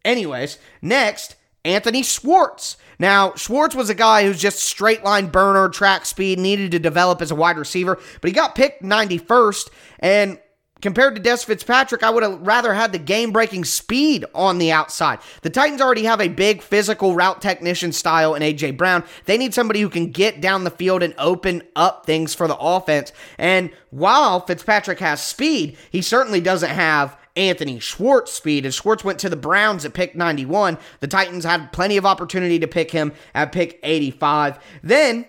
Anyways, 0.03 0.57
next, 0.81 1.37
Anthony 1.63 2.03
Schwartz. 2.03 2.79
Now, 2.99 3.35
Schwartz 3.35 3.75
was 3.75 3.91
a 3.91 3.95
guy 3.95 4.25
who's 4.25 4.41
just 4.41 4.61
straight 4.61 5.05
line 5.05 5.27
burner, 5.27 5.69
track 5.69 6.07
speed, 6.07 6.39
needed 6.39 6.71
to 6.71 6.79
develop 6.79 7.21
as 7.21 7.31
a 7.31 7.35
wide 7.35 7.59
receiver, 7.59 8.01
but 8.23 8.29
he 8.29 8.33
got 8.33 8.55
picked 8.55 8.83
91st. 8.83 9.69
And 9.99 10.39
compared 10.81 11.15
to 11.17 11.21
Dez 11.21 11.45
Fitzpatrick, 11.45 12.03
I 12.03 12.11
would 12.11 12.23
have 12.23 12.41
rather 12.41 12.75
had 12.75 12.93
the 12.93 12.99
game 12.99 13.33
breaking 13.33 13.65
speed 13.65 14.25
on 14.35 14.59
the 14.59 14.73
outside. 14.73 15.19
The 15.43 15.51
Titans 15.51 15.81
already 15.81 16.05
have 16.05 16.21
a 16.21 16.29
big 16.29 16.63
physical 16.63 17.15
route 17.15 17.41
technician 17.41 17.93
style 17.93 18.35
in 18.35 18.43
A.J. 18.43 18.73
Brown. 18.73 19.05
They 19.25 19.39
need 19.39 19.55
somebody 19.55 19.81
who 19.81 19.89
can 19.89 20.11
get 20.11 20.41
down 20.41 20.65
the 20.65 20.71
field 20.71 21.03
and 21.03 21.15
open 21.19 21.63
up 21.75 22.07
things 22.07 22.35
for 22.35 22.47
the 22.47 22.57
offense. 22.57 23.13
And 23.39 23.71
while 23.91 24.41
Fitzpatrick 24.41 25.01
has 25.01 25.23
speed, 25.23 25.77
he 25.91 26.03
certainly 26.03 26.41
doesn't 26.41 26.71
have 26.71 27.17
Anthony 27.37 27.79
Schwartz 27.79 28.33
speed. 28.33 28.65
And 28.65 28.75
Schwartz 28.75 29.05
went 29.05 29.19
to 29.21 29.29
the 29.29 29.37
Browns 29.37 29.85
at 29.85 29.95
pick 29.95 30.15
91. 30.15 30.77
The 31.01 31.07
Titans 31.07 31.45
had 31.45 31.73
plenty 31.73 31.97
of 31.97 32.05
opportunity 32.05 32.59
to 32.59 32.67
pick 32.67 32.91
him 32.91 33.13
at 33.35 33.53
pick 33.53 33.79
85. 33.83 34.59
Then 34.83 35.25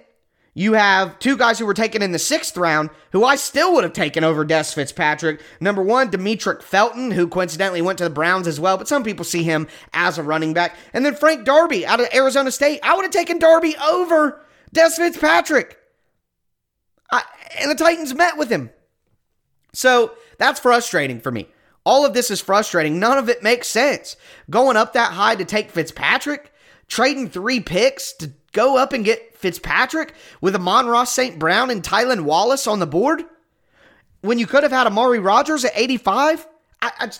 you 0.53 0.73
have 0.73 1.19
two 1.19 1.37
guys 1.37 1.59
who 1.59 1.65
were 1.65 1.73
taken 1.73 2.01
in 2.01 2.11
the 2.11 2.19
sixth 2.19 2.57
round, 2.57 2.89
who 3.11 3.23
I 3.23 3.35
still 3.35 3.73
would 3.73 3.83
have 3.83 3.93
taken 3.93 4.23
over 4.23 4.45
Dez 4.45 4.73
Fitzpatrick. 4.73 5.41
Number 5.59 5.81
one, 5.81 6.09
Demetric 6.09 6.61
Felton, 6.61 7.11
who 7.11 7.27
coincidentally 7.27 7.81
went 7.81 7.97
to 7.99 8.03
the 8.03 8.09
Browns 8.09 8.47
as 8.47 8.59
well, 8.59 8.77
but 8.77 8.87
some 8.87 9.03
people 9.03 9.23
see 9.23 9.43
him 9.43 9.67
as 9.93 10.17
a 10.17 10.23
running 10.23 10.53
back. 10.53 10.75
And 10.93 11.05
then 11.05 11.15
Frank 11.15 11.45
Darby 11.45 11.85
out 11.85 11.99
of 11.99 12.07
Arizona 12.13 12.51
State. 12.51 12.79
I 12.83 12.95
would 12.95 13.03
have 13.03 13.11
taken 13.11 13.39
Darby 13.39 13.75
over 13.77 14.41
Dez 14.75 14.95
Fitzpatrick. 14.95 15.77
I, 17.11 17.23
and 17.59 17.71
the 17.71 17.75
Titans 17.75 18.13
met 18.13 18.37
with 18.37 18.49
him. 18.49 18.69
So 19.73 20.13
that's 20.37 20.59
frustrating 20.59 21.19
for 21.19 21.31
me. 21.31 21.47
All 21.85 22.05
of 22.05 22.13
this 22.13 22.29
is 22.29 22.41
frustrating. 22.41 22.99
None 22.99 23.17
of 23.17 23.29
it 23.29 23.41
makes 23.41 23.67
sense. 23.67 24.15
Going 24.49 24.77
up 24.77 24.93
that 24.93 25.13
high 25.13 25.35
to 25.35 25.45
take 25.45 25.71
Fitzpatrick, 25.71 26.51
trading 26.89 27.29
three 27.29 27.61
picks 27.61 28.13
to 28.13 28.33
go 28.51 28.77
up 28.77 28.91
and 28.91 29.05
get 29.05 29.37
Fitzpatrick 29.37 30.13
with 30.41 30.55
Amon-Ra 30.55 31.05
St. 31.05 31.39
Brown 31.39 31.69
and 31.69 31.81
Tylan 31.81 32.21
Wallace 32.21 32.67
on 32.67 32.79
the 32.79 32.87
board 32.87 33.23
when 34.21 34.37
you 34.37 34.47
could 34.47 34.63
have 34.63 34.71
had 34.71 34.87
Amari 34.87 35.19
Rodgers 35.19 35.63
at 35.63 35.71
85? 35.75 36.47
I, 36.81 37.11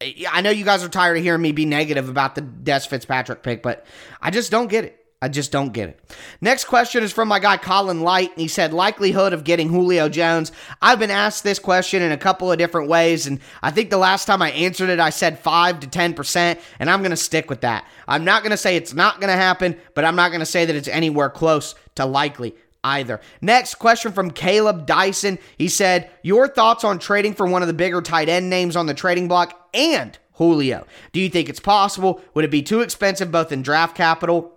I, 0.00 0.14
I 0.30 0.40
know 0.40 0.50
you 0.50 0.64
guys 0.64 0.82
are 0.82 0.88
tired 0.88 1.16
of 1.16 1.22
hearing 1.22 1.42
me 1.42 1.52
be 1.52 1.66
negative 1.66 2.08
about 2.08 2.34
the 2.34 2.42
Dez 2.42 2.86
Fitzpatrick 2.86 3.42
pick, 3.42 3.62
but 3.62 3.86
I 4.20 4.30
just 4.30 4.50
don't 4.50 4.68
get 4.68 4.84
it. 4.84 5.03
I 5.24 5.28
just 5.28 5.50
don't 5.50 5.72
get 5.72 5.88
it. 5.88 5.98
Next 6.42 6.66
question 6.66 7.02
is 7.02 7.10
from 7.10 7.28
my 7.28 7.38
guy 7.38 7.56
Colin 7.56 8.02
Light. 8.02 8.32
He 8.36 8.46
said, 8.46 8.74
likelihood 8.74 9.32
of 9.32 9.42
getting 9.42 9.70
Julio 9.70 10.10
Jones. 10.10 10.52
I've 10.82 10.98
been 10.98 11.10
asked 11.10 11.42
this 11.44 11.58
question 11.58 12.02
in 12.02 12.12
a 12.12 12.18
couple 12.18 12.52
of 12.52 12.58
different 12.58 12.90
ways. 12.90 13.26
And 13.26 13.40
I 13.62 13.70
think 13.70 13.88
the 13.88 13.96
last 13.96 14.26
time 14.26 14.42
I 14.42 14.50
answered 14.50 14.90
it, 14.90 15.00
I 15.00 15.08
said 15.08 15.38
5 15.38 15.80
to 15.80 15.86
10%. 15.86 16.60
And 16.78 16.90
I'm 16.90 17.00
going 17.00 17.10
to 17.10 17.16
stick 17.16 17.48
with 17.48 17.62
that. 17.62 17.86
I'm 18.06 18.26
not 18.26 18.42
going 18.42 18.50
to 18.50 18.58
say 18.58 18.76
it's 18.76 18.92
not 18.92 19.18
going 19.18 19.30
to 19.30 19.36
happen, 19.36 19.78
but 19.94 20.04
I'm 20.04 20.14
not 20.14 20.28
going 20.28 20.40
to 20.40 20.46
say 20.46 20.66
that 20.66 20.76
it's 20.76 20.88
anywhere 20.88 21.30
close 21.30 21.74
to 21.94 22.04
likely 22.04 22.54
either. 22.82 23.18
Next 23.40 23.76
question 23.76 24.12
from 24.12 24.30
Caleb 24.30 24.84
Dyson. 24.84 25.38
He 25.56 25.68
said, 25.68 26.10
Your 26.20 26.48
thoughts 26.48 26.84
on 26.84 26.98
trading 26.98 27.32
for 27.32 27.46
one 27.46 27.62
of 27.62 27.68
the 27.68 27.72
bigger 27.72 28.02
tight 28.02 28.28
end 28.28 28.50
names 28.50 28.76
on 28.76 28.84
the 28.84 28.92
trading 28.92 29.26
block 29.26 29.70
and 29.72 30.18
Julio? 30.34 30.86
Do 31.12 31.20
you 31.20 31.30
think 31.30 31.48
it's 31.48 31.60
possible? 31.60 32.20
Would 32.34 32.44
it 32.44 32.50
be 32.50 32.62
too 32.62 32.82
expensive 32.82 33.32
both 33.32 33.52
in 33.52 33.62
draft 33.62 33.96
capital 33.96 34.53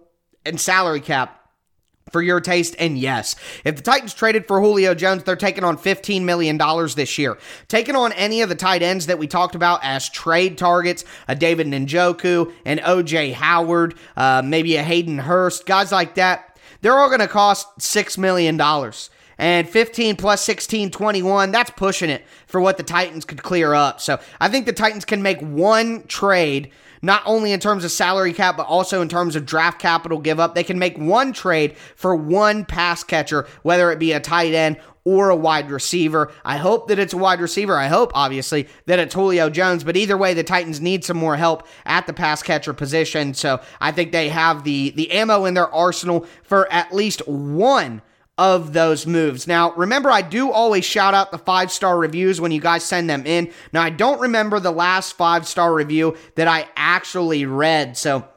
and 0.47 0.59
salary 0.59 1.01
cap 1.01 1.37
for 2.11 2.21
your 2.21 2.39
taste? 2.39 2.75
And 2.79 2.97
yes, 2.97 3.35
if 3.63 3.75
the 3.75 3.81
Titans 3.81 4.13
traded 4.13 4.47
for 4.47 4.59
Julio 4.59 4.93
Jones, 4.95 5.23
they're 5.23 5.35
taking 5.35 5.63
on 5.63 5.77
$15 5.77 6.23
million 6.23 6.57
this 6.95 7.17
year. 7.17 7.37
Taking 7.67 7.95
on 7.95 8.13
any 8.13 8.41
of 8.41 8.49
the 8.49 8.55
tight 8.55 8.81
ends 8.81 9.07
that 9.07 9.19
we 9.19 9.27
talked 9.27 9.55
about 9.55 9.79
as 9.83 10.09
trade 10.09 10.57
targets, 10.57 11.03
a 11.27 11.35
David 11.35 11.67
Njoku, 11.67 12.53
an 12.65 12.79
OJ 12.79 13.33
Howard, 13.33 13.95
uh, 14.15 14.41
maybe 14.43 14.75
a 14.75 14.83
Hayden 14.83 15.19
Hurst, 15.19 15.65
guys 15.65 15.91
like 15.91 16.15
that, 16.15 16.57
they're 16.81 16.97
all 16.97 17.07
going 17.07 17.19
to 17.19 17.27
cost 17.27 17.79
$6 17.79 18.17
million. 18.17 18.59
And 19.39 19.69
15 19.69 20.15
plus 20.15 20.41
16, 20.41 20.89
21, 20.89 21.51
that's 21.51 21.69
pushing 21.71 22.09
it 22.09 22.25
for 22.47 22.59
what 22.59 22.77
the 22.77 22.83
Titans 22.83 23.23
could 23.23 23.43
clear 23.43 23.73
up. 23.73 24.01
So 24.01 24.19
I 24.39 24.49
think 24.49 24.65
the 24.65 24.73
Titans 24.73 25.05
can 25.05 25.21
make 25.21 25.39
one 25.41 26.07
trade 26.07 26.71
not 27.01 27.21
only 27.25 27.51
in 27.51 27.59
terms 27.59 27.83
of 27.83 27.91
salary 27.91 28.33
cap, 28.33 28.57
but 28.57 28.67
also 28.67 29.01
in 29.01 29.09
terms 29.09 29.35
of 29.35 29.45
draft 29.45 29.79
capital 29.79 30.19
give 30.19 30.39
up. 30.39 30.55
They 30.55 30.63
can 30.63 30.79
make 30.79 30.97
one 30.97 31.33
trade 31.33 31.77
for 31.95 32.15
one 32.15 32.65
pass 32.65 33.03
catcher, 33.03 33.47
whether 33.63 33.91
it 33.91 33.99
be 33.99 34.11
a 34.11 34.19
tight 34.19 34.53
end 34.53 34.77
or 35.07 35.29
a 35.29 35.35
wide 35.35 35.71
receiver. 35.71 36.29
I 36.43 36.57
hope 36.57 36.89
that 36.89 36.99
it's 36.99 37.13
a 37.13 37.17
wide 37.17 37.39
receiver. 37.39 37.77
I 37.77 37.87
hope, 37.87 38.11
obviously, 38.13 38.67
that 38.87 38.99
it's 38.99 39.15
Julio 39.15 39.49
Jones. 39.49 39.85
But 39.85 39.95
either 39.95 40.17
way, 40.17 40.33
the 40.33 40.43
Titans 40.43 40.81
need 40.81 41.05
some 41.05 41.15
more 41.15 41.37
help 41.37 41.65
at 41.85 42.07
the 42.07 42.13
pass 42.13 42.43
catcher 42.43 42.73
position. 42.73 43.33
So 43.33 43.61
I 43.79 43.93
think 43.93 44.11
they 44.11 44.27
have 44.27 44.65
the 44.65 44.89
the 44.89 45.11
ammo 45.11 45.45
in 45.45 45.53
their 45.53 45.73
arsenal 45.73 46.25
for 46.43 46.69
at 46.73 46.93
least 46.93 47.25
one 47.25 48.01
of 48.37 48.73
those 48.73 49.07
moves. 49.07 49.47
Now, 49.47 49.73
remember, 49.73 50.11
I 50.11 50.21
do 50.21 50.51
always 50.51 50.85
shout 50.85 51.13
out 51.13 51.31
the 51.31 51.37
five 51.37 51.71
star 51.71 51.97
reviews 51.97 52.39
when 52.39 52.51
you 52.51 52.61
guys 52.61 52.83
send 52.83 53.09
them 53.09 53.25
in. 53.25 53.51
Now, 53.73 53.81
I 53.81 53.89
don't 53.89 54.21
remember 54.21 54.59
the 54.59 54.71
last 54.71 55.13
five 55.13 55.47
star 55.47 55.73
review 55.73 56.15
that 56.35 56.47
I 56.47 56.67
actually 56.75 57.45
read. 57.45 57.97
So, 57.97 58.27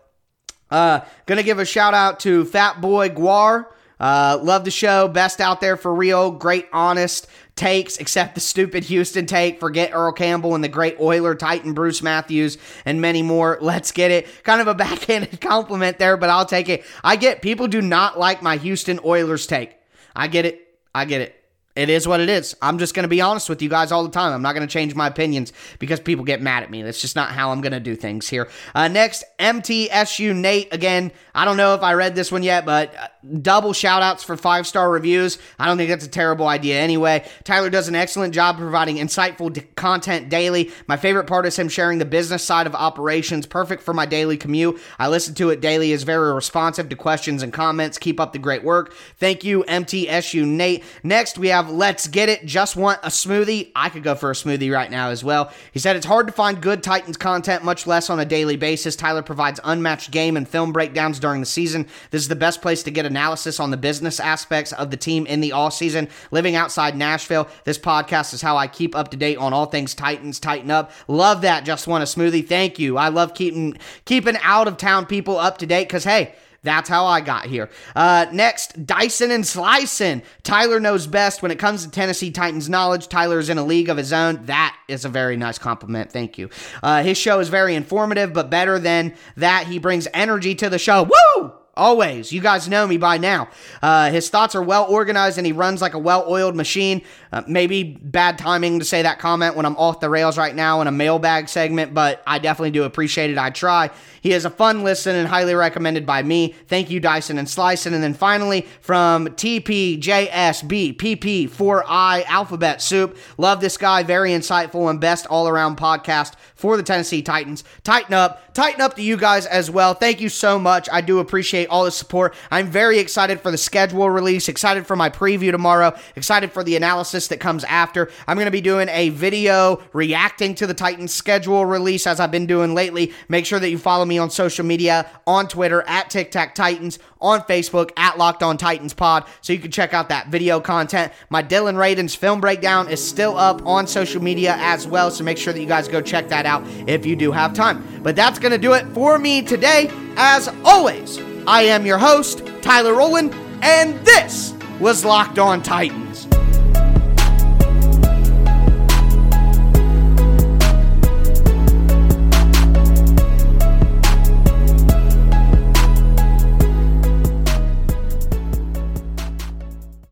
uh, 0.71 1.01
gonna 1.27 1.43
give 1.43 1.59
a 1.59 1.65
shout 1.65 1.95
out 1.95 2.21
to 2.21 2.45
Fat 2.45 2.81
Boy 2.81 3.11
Guar. 3.11 3.67
Uh, 3.99 4.39
love 4.43 4.65
the 4.65 4.71
show. 4.71 5.09
Best 5.09 5.43
out 5.43 5.61
there 5.61 5.77
for 5.77 5.95
real. 5.95 6.31
Great, 6.31 6.67
honest 6.73 7.27
takes, 7.55 7.99
except 7.99 8.35
the 8.35 8.41
stupid 8.41 8.85
Houston 8.85 9.27
take. 9.27 9.61
Forget 9.61 9.91
Earl 9.93 10.13
Campbell 10.13 10.55
and 10.55 10.65
the 10.65 10.69
great 10.69 10.99
Oiler 10.99 11.35
Titan 11.35 11.75
Bruce 11.75 12.03
Matthews 12.03 12.57
and 12.87 13.03
many 13.03 13.21
more. 13.21 13.59
Let's 13.61 13.93
get 13.93 14.11
it. 14.11 14.27
Kind 14.43 14.63
of 14.63 14.69
a 14.69 14.75
backhanded 14.75 15.39
compliment 15.43 15.99
there, 15.99 16.17
but 16.17 16.31
I'll 16.31 16.47
take 16.47 16.71
it. 16.71 16.87
I 17.05 17.17
get 17.17 17.43
people 17.43 17.69
do 17.69 17.83
not 17.83 18.19
like 18.19 18.41
my 18.41 18.57
Houston 18.57 18.99
Oilers 19.05 19.47
take. 19.47 19.80
I 20.15 20.29
get 20.29 20.47
it. 20.47 20.67
I 20.95 21.05
get 21.05 21.21
it. 21.21 21.37
It 21.77 21.89
is 21.89 22.07
what 22.07 22.21
it 22.21 22.29
is. 22.29 22.57
I'm 22.61 22.79
just 22.79 22.95
going 22.95 23.05
to 23.05 23.09
be 23.09 23.21
honest 23.21 23.49
with 23.49 23.63
you 23.63 23.69
guys 23.69 23.93
all 23.93 24.03
the 24.03 24.11
time. 24.11 24.33
I'm 24.33 24.43
not 24.43 24.55
going 24.55 24.67
to 24.67 24.73
change 24.73 24.95
my 24.97 25.07
opinions 25.07 25.53
because 25.79 26.01
people 26.01 26.25
get 26.25 26.43
mad 26.43 26.65
at 26.65 26.71
me. 26.71 26.83
That's 26.83 27.01
just 27.01 27.15
not 27.15 27.31
how 27.31 27.53
I'm 27.53 27.61
going 27.61 27.73
to 27.73 27.81
do 27.81 27.95
things 27.95 28.29
here. 28.29 28.49
Uh, 28.75 28.89
next, 28.89 29.23
MTSU 29.39 30.35
Nate. 30.35 30.75
Again, 30.75 31.13
I 31.33 31.45
don't 31.45 31.57
know 31.57 31.75
if 31.75 31.83
I 31.83 31.95
read 31.95 32.17
this 32.17 32.33
one 32.33 32.43
yet, 32.43 32.67
but 32.67 32.95
uh, 32.97 33.09
double 33.43 33.73
shout 33.73 34.03
outs 34.03 34.25
for 34.25 34.37
five 34.37 34.67
star 34.67 34.91
reviews. 34.91 35.39
I 35.59 35.67
don't 35.67 35.77
think 35.77 35.91
that's 35.91 36.07
a 36.07 36.09
terrible 36.09 36.49
idea 36.49 36.81
anyway. 36.81 37.29
Tyler 37.45 37.71
does 37.71 37.89
an 37.89 37.95
excellent 37.95 38.35
job 38.35 38.57
providing 38.57 38.97
insightful 38.97 39.53
d- 39.53 39.63
content 39.75 40.29
daily. 40.29 40.71
My 40.87 40.97
favorite 40.97 41.27
part 41.27 41.47
is 41.47 41.59
him 41.59 41.69
sharing 41.69 41.99
the 41.99 42.05
business 42.05 42.43
side 42.43 42.67
of 42.67 42.75
operations, 42.75 43.47
perfect 43.47 43.83
for 43.83 43.93
my 43.93 44.07
daily 44.07 44.37
commute. 44.37 44.81
I 44.99 45.09
listen 45.09 45.35
to 45.35 45.51
it 45.51 45.61
daily, 45.61 45.93
is 45.93 46.03
very 46.03 46.33
responsive 46.33 46.89
to 46.89 46.97
questions 46.97 47.43
and 47.43 47.53
comments. 47.53 47.99
Keep 47.99 48.21
up 48.21 48.33
the 48.33 48.39
great 48.39 48.65
work. 48.65 48.95
Thank 49.19 49.45
you, 49.45 49.65
MTSU 49.65 50.47
Nate. 50.47 50.85
Next, 51.03 51.39
we 51.39 51.49
have 51.49 51.71
Let's 51.71 52.07
Get 52.07 52.29
It. 52.29 52.47
Just 52.47 52.77
want 52.77 53.01
a 53.03 53.09
smoothie. 53.09 53.73
I 53.75 53.89
could 53.89 54.03
go 54.03 54.15
for 54.15 54.31
a 54.31 54.35
smoothie 54.35 54.73
right 54.73 54.91
now 54.91 55.11
as 55.11 55.23
well. 55.23 55.53
He 55.73 55.79
said 55.79 55.97
it's 55.97 56.07
hard 56.07 56.27
to 56.27 56.33
find 56.33 56.61
good 56.61 56.83
Titans 56.83 57.17
content, 57.17 57.65
much 57.65 57.87
less 57.87 58.09
on 58.09 58.21
a 58.21 58.25
daily 58.25 58.57
basis. 58.57 58.97
Tyler 58.97 59.23
provides 59.23 59.61
unmatched 59.65 60.11
game 60.11 60.37
and 60.37 60.49
film 60.49 60.73
breakdowns 60.73 61.19
during 61.19 61.41
the 61.41 61.47
season. 61.47 61.87
This 62.11 62.23
is 62.23 62.29
the 62.29 62.37
best 62.37 62.63
place 62.63 62.83
to 62.85 62.91
get 62.91 63.10
analysis 63.11 63.61
on 63.61 63.71
the 63.71 63.77
business 63.77 64.21
aspects 64.21 64.73
of 64.73 64.91
the 64.91 64.97
team 64.97 65.27
in 65.27 65.41
the 65.41 65.53
off 65.53 65.75
season. 65.75 66.09
Living 66.31 66.57
outside 66.57 66.97
Nashville, 66.97 67.49
this 67.65 67.79
podcast 67.79 68.33
is 68.33 68.41
how 68.41 68.57
I 68.57 68.67
keep 68.67 68.97
up 68.97 69.11
to 69.11 69.17
date 69.17 69.37
on 69.37 69.53
all 69.53 69.67
things 69.67 69.95
Titans. 69.95 70.41
Tighten 70.41 70.71
up. 70.71 70.93
Love 71.09 71.43
that. 71.43 71.65
Just 71.65 71.87
want 71.87 72.03
a 72.03 72.07
smoothie. 72.07 72.47
Thank 72.47 72.79
you. 72.79 72.97
I 72.97 73.09
love 73.09 73.35
keeping 73.35 73.77
keeping 74.05 74.37
out 74.43 74.69
of 74.69 74.77
town 74.77 75.07
people 75.07 75.37
up 75.37 75.59
to 75.59 75.67
date 75.67 75.89
because 75.89 76.05
hey. 76.05 76.35
That's 76.63 76.91
how 76.91 77.07
I 77.07 77.23
got 77.23 77.47
here. 77.47 77.71
Uh, 77.97 78.27
next, 78.33 78.85
Dyson 78.85 79.31
and 79.31 79.47
Slicing. 79.47 80.23
Tyler 80.43 80.79
knows 80.79 81.07
best 81.07 81.41
when 81.41 81.51
it 81.51 81.59
comes 81.59 81.85
to 81.85 81.91
Tennessee 81.91 82.31
Titans 82.31 82.69
knowledge. 82.69 83.09
Tyler 83.09 83.39
is 83.39 83.49
in 83.49 83.57
a 83.57 83.65
league 83.65 83.89
of 83.89 83.97
his 83.97 84.13
own. 84.13 84.45
That 84.45 84.77
is 84.87 85.07
a 85.07 85.09
very 85.09 85.39
nice 85.39 85.59
compliment. 85.59 86.13
Thank 86.13 86.37
you. 86.37 86.51
Uh, 86.83 87.03
his 87.03 87.17
show 87.17 87.41
is 87.41 87.49
very 87.49 87.75
informative, 87.75 88.35
but 88.35 88.51
better 88.51 88.79
than 88.79 89.15
that, 89.37 89.69
he 89.69 89.79
brings 89.79 90.07
energy 90.13 90.55
to 90.57 90.69
the 90.69 90.79
show. 90.79 91.05
Woo! 91.05 91.60
Always. 91.81 92.31
You 92.31 92.43
guys 92.43 92.69
know 92.69 92.87
me 92.87 92.99
by 92.99 93.17
now. 93.17 93.49
Uh, 93.81 94.11
his 94.11 94.29
thoughts 94.29 94.55
are 94.55 94.63
well 94.63 94.85
organized 94.85 95.39
and 95.39 95.47
he 95.47 95.53
runs 95.53 95.81
like 95.81 95.95
a 95.95 95.99
well 95.99 96.27
oiled 96.29 96.55
machine. 96.55 97.01
Uh, 97.33 97.43
maybe 97.49 97.83
bad 97.83 98.37
timing 98.37 98.81
to 98.81 98.85
say 98.85 99.01
that 99.01 99.19
comment 99.19 99.57
when 99.57 99.65
I'm 99.65 99.77
off 99.77 99.99
the 99.99 100.11
rails 100.11 100.37
right 100.37 100.55
now 100.55 100.83
in 100.83 100.89
a 100.89 100.93
mailbag 100.93 101.49
segment, 101.49 101.95
but 101.95 102.23
I 102.27 102.39
definitely 102.39 102.73
do 102.73 102.83
appreciate 102.83 103.31
it. 103.31 103.39
I 103.39 103.49
try. 103.49 103.89
He 104.21 104.33
is 104.33 104.45
a 104.45 104.51
fun 104.51 104.85
listen 104.85 105.17
and 105.17 105.27
highly 105.27 105.55
recommended 105.55 106.05
by 106.05 106.23
me. 106.23 106.55
Thank 106.69 106.91
you, 106.91 107.01
Dyson 107.01 107.39
and 107.39 107.49
Slicing. 107.49 107.95
And 107.95 108.03
then 108.03 108.13
finally, 108.13 108.67
from 108.83 109.29
TPJSB, 109.29 110.97
PP4I 110.97 112.25
Alphabet 112.27 112.83
Soup. 112.83 113.17
Love 113.39 113.63
this 113.63 113.79
guy. 113.79 114.03
Very 114.03 114.33
insightful 114.33 114.91
and 114.91 115.01
best 115.01 115.27
all 115.29 115.49
around 115.49 115.79
podcast 115.79 116.35
for 116.55 116.77
the 116.77 116.83
Tennessee 116.83 117.23
Titans. 117.23 117.65
Tighten 117.85 118.13
up, 118.13 118.53
tighten 118.53 118.83
up 118.83 118.97
to 118.97 119.03
you 119.03 119.17
guys 119.17 119.47
as 119.47 119.71
well. 119.71 119.95
Thank 119.95 120.21
you 120.21 120.29
so 120.29 120.59
much. 120.59 120.89
I 120.93 121.01
do 121.01 121.21
appreciate 121.21 121.70
all 121.71 121.85
the 121.85 121.91
support. 121.91 122.35
I'm 122.51 122.67
very 122.67 122.99
excited 122.99 123.41
for 123.41 123.51
the 123.51 123.59
schedule 123.59 124.11
release, 124.11 124.49
excited 124.49 124.87
for 124.87 124.97
my 124.97 125.09
preview 125.09 125.51
tomorrow, 125.51 125.97
excited 126.17 126.53
for 126.53 126.63
the 126.63 126.77
analysis 126.77 127.29
that 127.29 127.41
comes 127.41 127.65
after. 127.65 128.11
I'm 128.27 128.37
going 128.37 128.47
to 128.47 128.51
be 128.51 128.61
doing 128.61 128.89
a 128.91 129.09
video 129.11 129.83
reacting 129.93 130.55
to 130.57 130.67
the 130.67 130.75
Titans 130.75 131.13
schedule 131.13 131.65
release 131.65 132.07
as 132.07 132.21
I've 132.21 132.31
been 132.31 132.47
doing 132.47 132.75
lately. 132.75 133.13
Make 133.29 133.47
sure 133.47 133.59
that 133.61 133.71
you 133.71 133.79
follow 133.79 134.05
me 134.05 134.19
on 134.19 134.31
social 134.31 134.65
media 134.65 135.09
on 135.27 135.49
Twitter 135.49 135.83
at 135.87 136.11
Tic 136.11 136.31
Tac 136.31 136.55
Titans, 136.55 136.99
on 137.21 137.41
Facebook 137.43 137.91
at 137.97 138.19
Locked 138.19 138.43
On 138.43 138.57
Titans 138.57 138.95
Pod, 138.95 139.25
so 139.43 139.53
you 139.53 139.59
can 139.59 139.71
check 139.71 139.95
out 139.95 140.09
that 140.09 140.29
video 140.29 140.61
content. 140.61 141.13
My 141.29 141.43
Dillon 141.43 141.77
Radunz's 141.77 142.15
film 142.15 142.41
breakdown 142.41 142.89
is 142.89 143.07
still 143.07 143.37
up 143.37 143.65
on 143.67 143.87
social 143.87 144.23
media 144.23 144.57
as 144.59 144.87
well, 144.87 145.11
so 145.11 145.23
make 145.23 145.39
sure 145.39 145.53
that 145.53 145.61
you 145.61 145.67
guys 145.67 145.87
go 145.87 146.01
check 146.01 146.29
that 146.29 146.47
out 146.47 146.65
if 146.89 147.05
you 147.05 147.17
do 147.17 147.31
have 147.31 147.53
time. 147.53 147.85
But 148.03 148.17
that's 148.17 148.39
going 148.39 148.53
to 148.53 148.59
do 148.59 148.73
it 148.73 148.87
for 148.95 149.19
me 149.19 149.43
today. 149.43 149.91
As 150.17 150.49
always, 150.65 151.19
I 151.47 151.63
am 151.63 151.87
your 151.87 151.99
host, 151.99 152.43
Tyler 152.63 152.95
Rowland, 152.95 153.35
and 153.63 153.99
this 154.05 154.55
was 154.79 155.05
Locked 155.05 155.39
On 155.39 155.63
Titans. 155.63 156.27